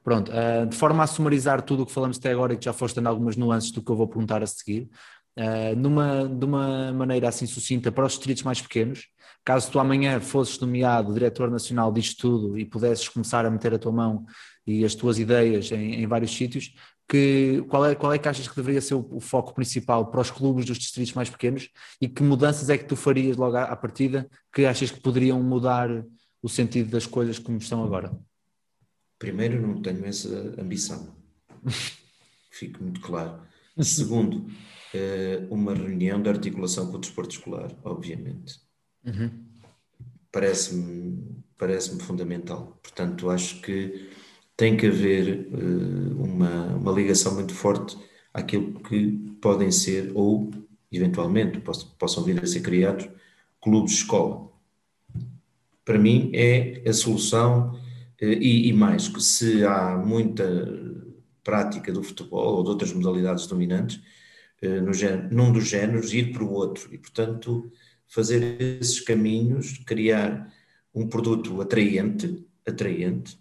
[0.04, 2.74] Pronto, ah, de forma a sumarizar tudo o que falamos até agora e que já
[2.74, 4.90] foste dando algumas nuances do que eu vou perguntar a seguir,
[5.38, 9.08] ah, numa, de uma maneira assim sucinta para os distritos mais pequenos,
[9.46, 13.80] caso tu amanhã fosses nomeado diretor nacional disto tudo e pudesses começar a meter a
[13.80, 14.26] tua mão
[14.66, 16.74] e as tuas ideias em, em vários sítios,
[17.08, 20.22] que, qual, é, qual é que achas que deveria ser o, o foco principal para
[20.22, 23.64] os clubes dos distritos mais pequenos e que mudanças é que tu farias logo à,
[23.64, 25.90] à partida que achas que poderiam mudar
[26.42, 28.12] o sentido das coisas como estão agora?
[29.20, 31.16] Primeiro, não tenho essa ambição.
[32.52, 33.42] Fique muito claro.
[33.80, 34.48] Segundo,
[34.94, 38.60] eh, uma reunião de articulação com o desporto escolar, obviamente.
[39.06, 39.46] Uhum.
[40.32, 42.80] Parece-me parece fundamental.
[42.82, 44.10] Portanto, acho que
[44.62, 47.98] tem que haver eh, uma, uma ligação muito forte
[48.32, 50.52] àquilo que podem ser, ou
[50.92, 53.10] eventualmente poss- possam vir a ser criados,
[53.60, 54.52] clubes de escola.
[55.84, 57.76] Para mim é a solução
[58.22, 60.46] eh, e, e mais, que se há muita
[61.44, 64.00] prática do futebol ou de outras modalidades dominantes,
[64.62, 66.94] eh, no género, num dos géneros, ir para o outro.
[66.94, 67.72] E, portanto,
[68.08, 70.54] fazer esses caminhos, criar
[70.94, 73.41] um produto atraente, atraente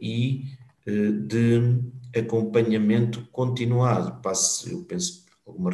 [0.00, 0.44] e
[0.86, 1.82] eh, de
[2.18, 4.22] acompanhamento continuado.
[4.22, 5.70] Passe, eu penso, alguma,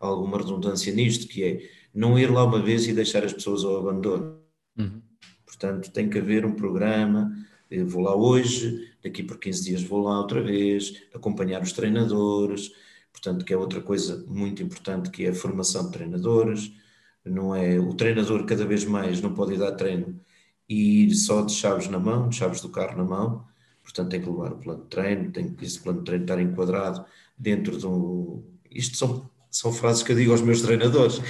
[0.00, 3.78] alguma redundância nisto, que é não ir lá uma vez e deixar as pessoas ao
[3.78, 4.40] abandono.
[4.78, 5.02] Uhum.
[5.44, 7.30] Portanto, tem que haver um programa.
[7.70, 12.70] Eu vou lá hoje, daqui por 15 dias vou lá outra vez, acompanhar os treinadores.
[13.12, 16.72] Portanto, que é outra coisa muito importante, que é a formação de treinadores.
[17.24, 20.20] Não é o treinador cada vez mais não pode ir dar treino
[20.68, 23.44] e ir só de chaves na mão, de chaves do carro na mão.
[23.82, 26.40] Portanto, tem que levar o plano de treino, tem que esse plano de treino estar
[26.40, 27.04] enquadrado
[27.38, 28.42] dentro de um.
[28.70, 31.20] Isto são, são frases que eu digo aos meus treinadores.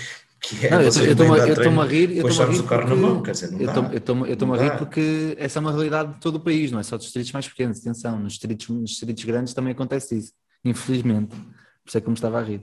[0.40, 3.22] Que é, Não, eu estou-me a rir, eu estou-me a rir carro na porque- mão,
[3.22, 3.72] quer dizer, não eu dá.
[3.96, 6.78] estou- eu estou-me a rir porque essa é uma realidade de todo o país, não
[6.78, 10.32] é só dos distritos mais pequenos, atenção, nos distritos, nos distritos grandes também acontece isso,
[10.64, 12.62] infelizmente, por isso é que eu me estava a rir.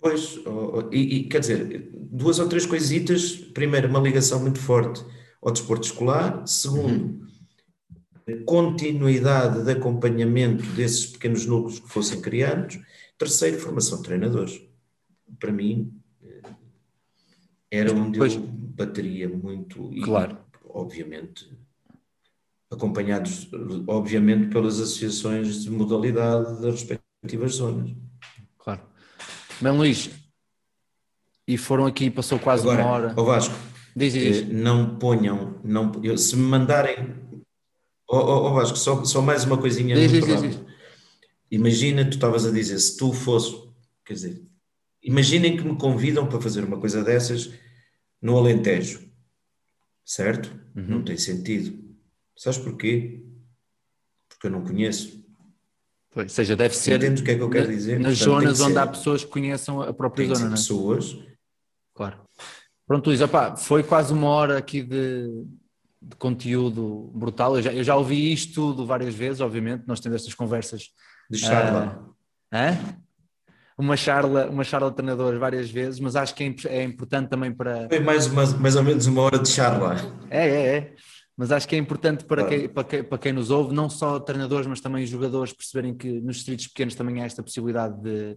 [0.00, 3.32] Pois, oh, oh, e, e, quer dizer, duas ou três coisitas.
[3.36, 5.04] Primeiro, uma ligação muito forte
[5.42, 6.46] ao desporto escolar.
[6.46, 7.26] Segundo,
[8.26, 8.44] uhum.
[8.46, 12.78] continuidade de acompanhamento desses pequenos núcleos que fossem criados.
[13.18, 14.62] Terceiro, formação de treinadores.
[15.38, 16.42] Para mim, eh,
[17.70, 18.34] era onde pois.
[18.34, 19.90] eu bateria muito.
[20.04, 20.38] Claro.
[20.54, 21.50] E, obviamente,
[22.70, 23.48] acompanhados,
[23.86, 27.94] obviamente, pelas associações de modalidade das respectivas zonas.
[28.58, 28.80] Claro.
[29.60, 30.10] Bem, Luís,
[31.46, 33.14] e foram aqui, passou quase Agora, uma hora.
[33.16, 33.54] Ó Vasco,
[33.96, 34.38] diz, diz.
[34.38, 37.14] Eh, não ponham, não, eu, se me mandarem.
[38.08, 39.94] Ó, ó, Vasco, só, só mais uma coisinha.
[39.94, 40.60] Diz, diz, diz,
[41.50, 43.54] Imagina, tu estavas a dizer, se tu fosse,
[44.04, 44.42] quer dizer,
[45.02, 47.52] imaginem que me convidam para fazer uma coisa dessas
[48.20, 49.06] no Alentejo,
[50.04, 50.50] certo?
[50.74, 50.86] Uhum.
[50.88, 51.78] Não tem sentido.
[52.36, 53.22] Sabes porquê?
[54.28, 55.22] Porque eu não conheço.
[56.10, 56.96] Pois, ou seja, deve ser.
[56.96, 57.98] Entendes o que é que eu quero dizer?
[57.98, 60.50] Nas Portanto, zonas onde há pessoas que conheçam a própria zona, não é?
[60.50, 61.18] pessoas.
[61.94, 62.18] Claro.
[62.86, 65.44] Pronto, Luís, opá, foi quase uma hora aqui de,
[66.00, 67.56] de conteúdo brutal.
[67.56, 69.84] Eu já, eu já, ouvi isto tudo várias vezes, obviamente.
[69.86, 70.90] Nós temos estas conversas.
[71.30, 72.06] De charla.
[72.52, 73.02] Uh,
[73.78, 77.52] uma charla, uma charla de treinadores várias vezes, mas acho que é, é importante também
[77.52, 77.88] para.
[77.88, 79.96] Foi mais, mais ou menos uma hora de charla.
[80.28, 80.94] É, é, é
[81.36, 82.58] mas acho que é importante para, claro.
[82.58, 86.20] quem, para, quem, para quem nos ouve, não só treinadores, mas também jogadores, perceberem que
[86.20, 88.36] nos distritos pequenos também há esta possibilidade de,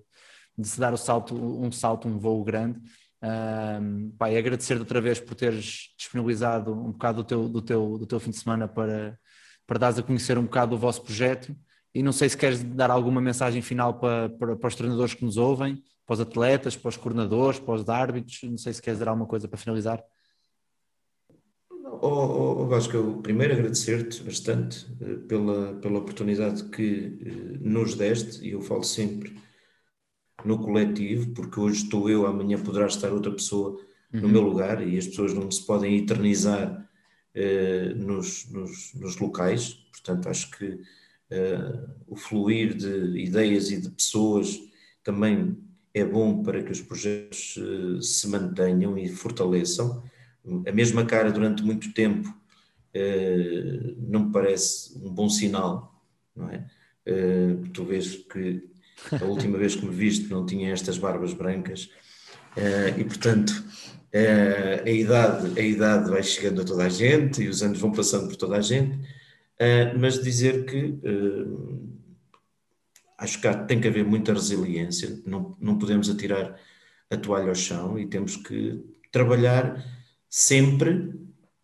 [0.57, 2.79] de se dar o salto, um salto, um voo grande.
[3.23, 7.97] Um, pá, e agradecer-te outra vez por teres disponibilizado um bocado do teu, do teu,
[7.97, 9.17] do teu fim de semana para,
[9.65, 11.55] para dares a conhecer um bocado o vosso projeto.
[11.93, 15.23] E não sei se queres dar alguma mensagem final para, para, para os treinadores que
[15.23, 18.41] nos ouvem, para os atletas, para os coordenadores, para os árbitros.
[18.43, 20.03] Não sei se queres dar alguma coisa para finalizar.
[21.69, 27.95] Oh, oh, oh Vasco, eu primeiro agradecer-te bastante uh, pela, pela oportunidade que uh, nos
[27.95, 29.33] deste, e eu falo sempre
[30.43, 33.79] no coletivo, porque hoje estou eu, amanhã poderá estar outra pessoa
[34.13, 34.21] uhum.
[34.21, 36.89] no meu lugar, e as pessoas não se podem eternizar
[37.35, 40.79] uh, nos, nos, nos, locais, portanto, acho que
[42.07, 44.61] o fluir de ideias e de pessoas
[45.03, 45.57] também
[45.91, 47.57] é bom para que os projetos
[47.99, 50.03] se mantenham e fortaleçam
[50.67, 56.01] a mesma cara durante muito tempo uh, não me parece um bom sinal,
[56.35, 56.65] não é?
[57.07, 58.67] Uh, tu vês que
[59.11, 61.89] a última vez que me viste não tinha estas barbas brancas.
[62.55, 63.51] Uh, e portanto
[64.85, 68.27] a, idade, a idade vai chegando a toda a gente e os anos vão passando
[68.29, 68.97] por toda a gente,
[69.99, 70.97] mas dizer que
[73.17, 76.57] acho que tem que haver muita resiliência, não, não podemos atirar
[77.09, 79.83] a toalha ao chão e temos que trabalhar
[80.29, 81.13] sempre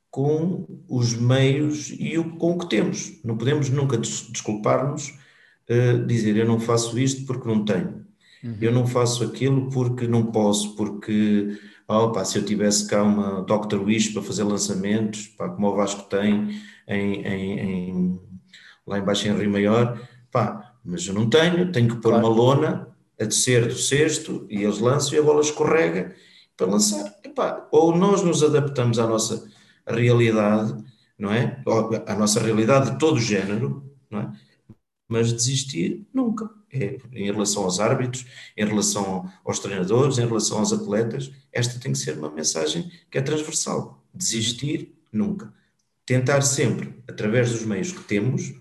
[0.10, 3.22] com os meios e o, com o que temos.
[3.24, 5.14] Não podemos nunca desculpar-nos,
[5.70, 8.06] uh, dizer eu não faço isto porque não tenho,
[8.44, 8.58] uhum.
[8.62, 11.58] eu não faço aquilo porque não posso, porque
[11.88, 13.80] oh, pá, se eu tivesse cá uma Dr.
[13.80, 18.20] Wish para fazer lançamentos, pá, como o Vasco tem em, em, em,
[18.86, 20.00] lá embaixo em Rio Maior,
[20.32, 22.28] pá, mas eu não tenho, tenho que pôr claro.
[22.28, 22.88] uma lona
[23.20, 26.16] a descer do cesto e eles lançam e a bola escorrega
[26.58, 27.14] para lançar.
[27.24, 29.48] Epá, ou nós nos adaptamos à nossa
[29.86, 30.76] realidade,
[31.18, 31.62] não é?
[32.08, 34.32] À nossa realidade de todo o género, não é?
[35.12, 36.50] Mas desistir nunca.
[36.74, 41.92] É, em relação aos árbitros, em relação aos treinadores, em relação aos atletas, esta tem
[41.92, 44.02] que ser uma mensagem que é transversal.
[44.14, 45.54] Desistir nunca.
[46.06, 48.54] Tentar sempre, através dos meios que temos,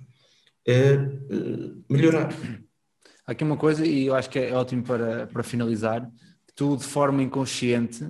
[0.66, 2.34] eh, eh, melhorar.
[3.24, 6.10] Aqui uma coisa, e eu acho que é ótimo para, para finalizar,
[6.56, 8.04] tu de forma inconsciente,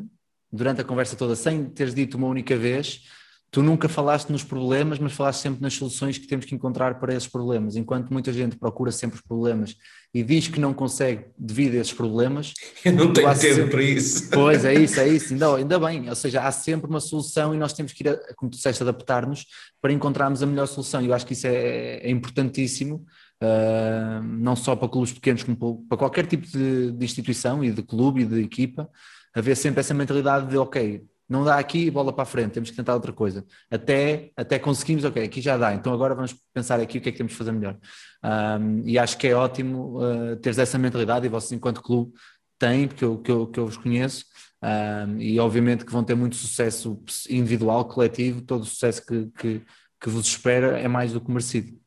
[0.51, 3.05] durante a conversa toda, sem teres dito uma única vez,
[3.51, 7.13] tu nunca falaste nos problemas, mas falaste sempre nas soluções que temos que encontrar para
[7.15, 7.75] esses problemas.
[7.77, 9.77] Enquanto muita gente procura sempre os problemas
[10.15, 12.55] e diz que não consegue devido a esses problemas.
[12.85, 13.71] Eu não tenho tempo sempre...
[13.71, 14.31] para isso.
[14.33, 15.33] Pois é isso, é isso.
[15.33, 16.09] Ainda, ainda bem.
[16.09, 18.83] Ou seja, há sempre uma solução e nós temos que ir, a, como tu disseste,
[18.83, 19.47] adaptar-nos
[19.81, 21.01] para encontrarmos a melhor solução.
[21.03, 23.05] Eu acho que isso é, é importantíssimo
[23.43, 27.83] uh, não só para clubes pequenos, como para qualquer tipo de, de, instituição e de
[27.83, 28.89] clube e de equipa,
[29.35, 32.77] haver sempre essa mentalidade de ok, não dá aqui, bola para a frente, temos que
[32.77, 33.45] tentar outra coisa.
[33.71, 37.13] Até, até conseguimos, ok, aqui já dá, então agora vamos pensar aqui o que é
[37.13, 37.79] que temos de fazer melhor.
[38.25, 42.13] Um, e acho que é ótimo uh, teres essa mentalidade e vocês, enquanto clube,
[42.59, 44.25] têm, porque eu, que, eu, que eu vos conheço,
[44.63, 49.63] um, e obviamente que vão ter muito sucesso individual, coletivo, todo o sucesso que, que,
[50.01, 51.79] que vos espera é mais do que merecido.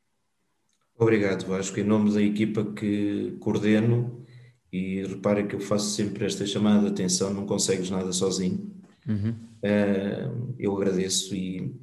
[0.98, 1.78] Obrigado, Vasco.
[1.80, 4.26] Em nome da equipa que coordeno,
[4.72, 8.83] e repara que eu faço sempre esta chamada de atenção, não consegues nada sozinho.
[9.08, 9.36] Uhum.
[9.64, 11.74] Uh, eu agradeço e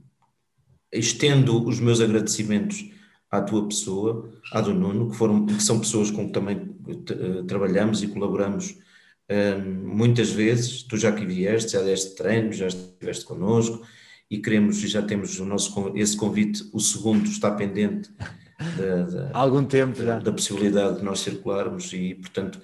[0.93, 2.91] estendo os meus agradecimentos
[3.31, 7.45] à tua pessoa, à do Nuno, que, foram, que são pessoas com que também uh,
[7.45, 8.77] trabalhamos e colaboramos
[9.31, 13.87] Um, muitas vezes, tu já aqui vieste, já deste treino, já estiveste connosco
[14.29, 18.11] e queremos, já temos o nosso, esse convite, o segundo está pendente
[18.59, 20.19] da, algum tempo já.
[20.19, 22.61] da possibilidade de nós circularmos e, portanto,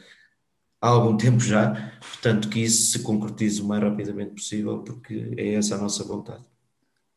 [0.80, 5.54] há algum tempo já, portanto, que isso se concretize o mais rapidamente possível, porque é
[5.54, 6.44] essa a nossa vontade.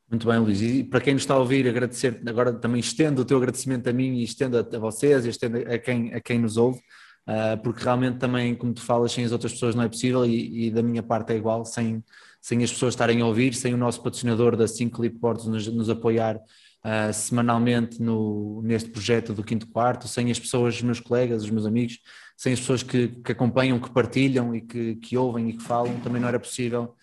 [0.10, 0.60] Muito bem, Luís.
[0.62, 3.94] E para quem nos está a ouvir, agradecer, agora também estendo o teu agradecimento a
[3.94, 6.80] mim e estendo a, a vocês e estendo a quem, a quem nos ouve,
[7.28, 10.66] uh, porque realmente também, como tu falas, sem as outras pessoas não é possível e,
[10.68, 12.04] e, da minha parte é igual, sem,
[12.42, 15.92] sem as pessoas estarem a ouvir, sem o nosso patrocinador da 5 Clipboards nos, nos
[15.92, 21.44] apoiar uh, semanalmente no, neste projeto do Quinto Quarto, sem as pessoas, os meus colegas,
[21.44, 22.00] os meus amigos,
[22.40, 26.00] sem as pessoas que, que acompanham, que partilham e que, que, ouvem e que falam,
[26.00, 26.96] também não era possível.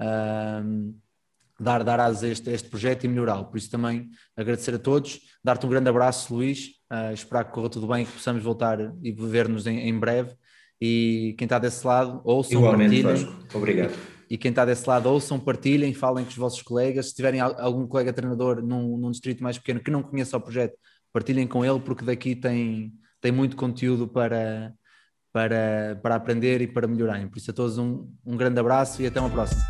[0.00, 0.94] Uh,
[1.58, 3.46] dar, dar asas a este, este projeto e melhorá-lo.
[3.46, 7.68] Por isso também agradecer a todos, dar-te um grande abraço, Luís, uh, esperar que corra
[7.68, 10.36] tudo bem e que possamos voltar e ver-nos em, em, breve.
[10.80, 13.26] E quem está desse lado, ouçam, Igualmente, partilhem.
[13.26, 13.58] Vasco.
[13.58, 13.94] Obrigado.
[14.30, 17.08] E quem está desse lado, ouçam, partilhem, falem com os vossos colegas.
[17.08, 20.78] Se tiverem algum colega treinador num, num distrito mais pequeno que não conheça o projeto,
[21.12, 24.72] partilhem com ele, porque daqui tem, tem muito conteúdo para,
[25.34, 27.26] para, para aprender e para melhorarem.
[27.26, 29.60] Por isso, a todos um, um grande abraço e até uma próxima.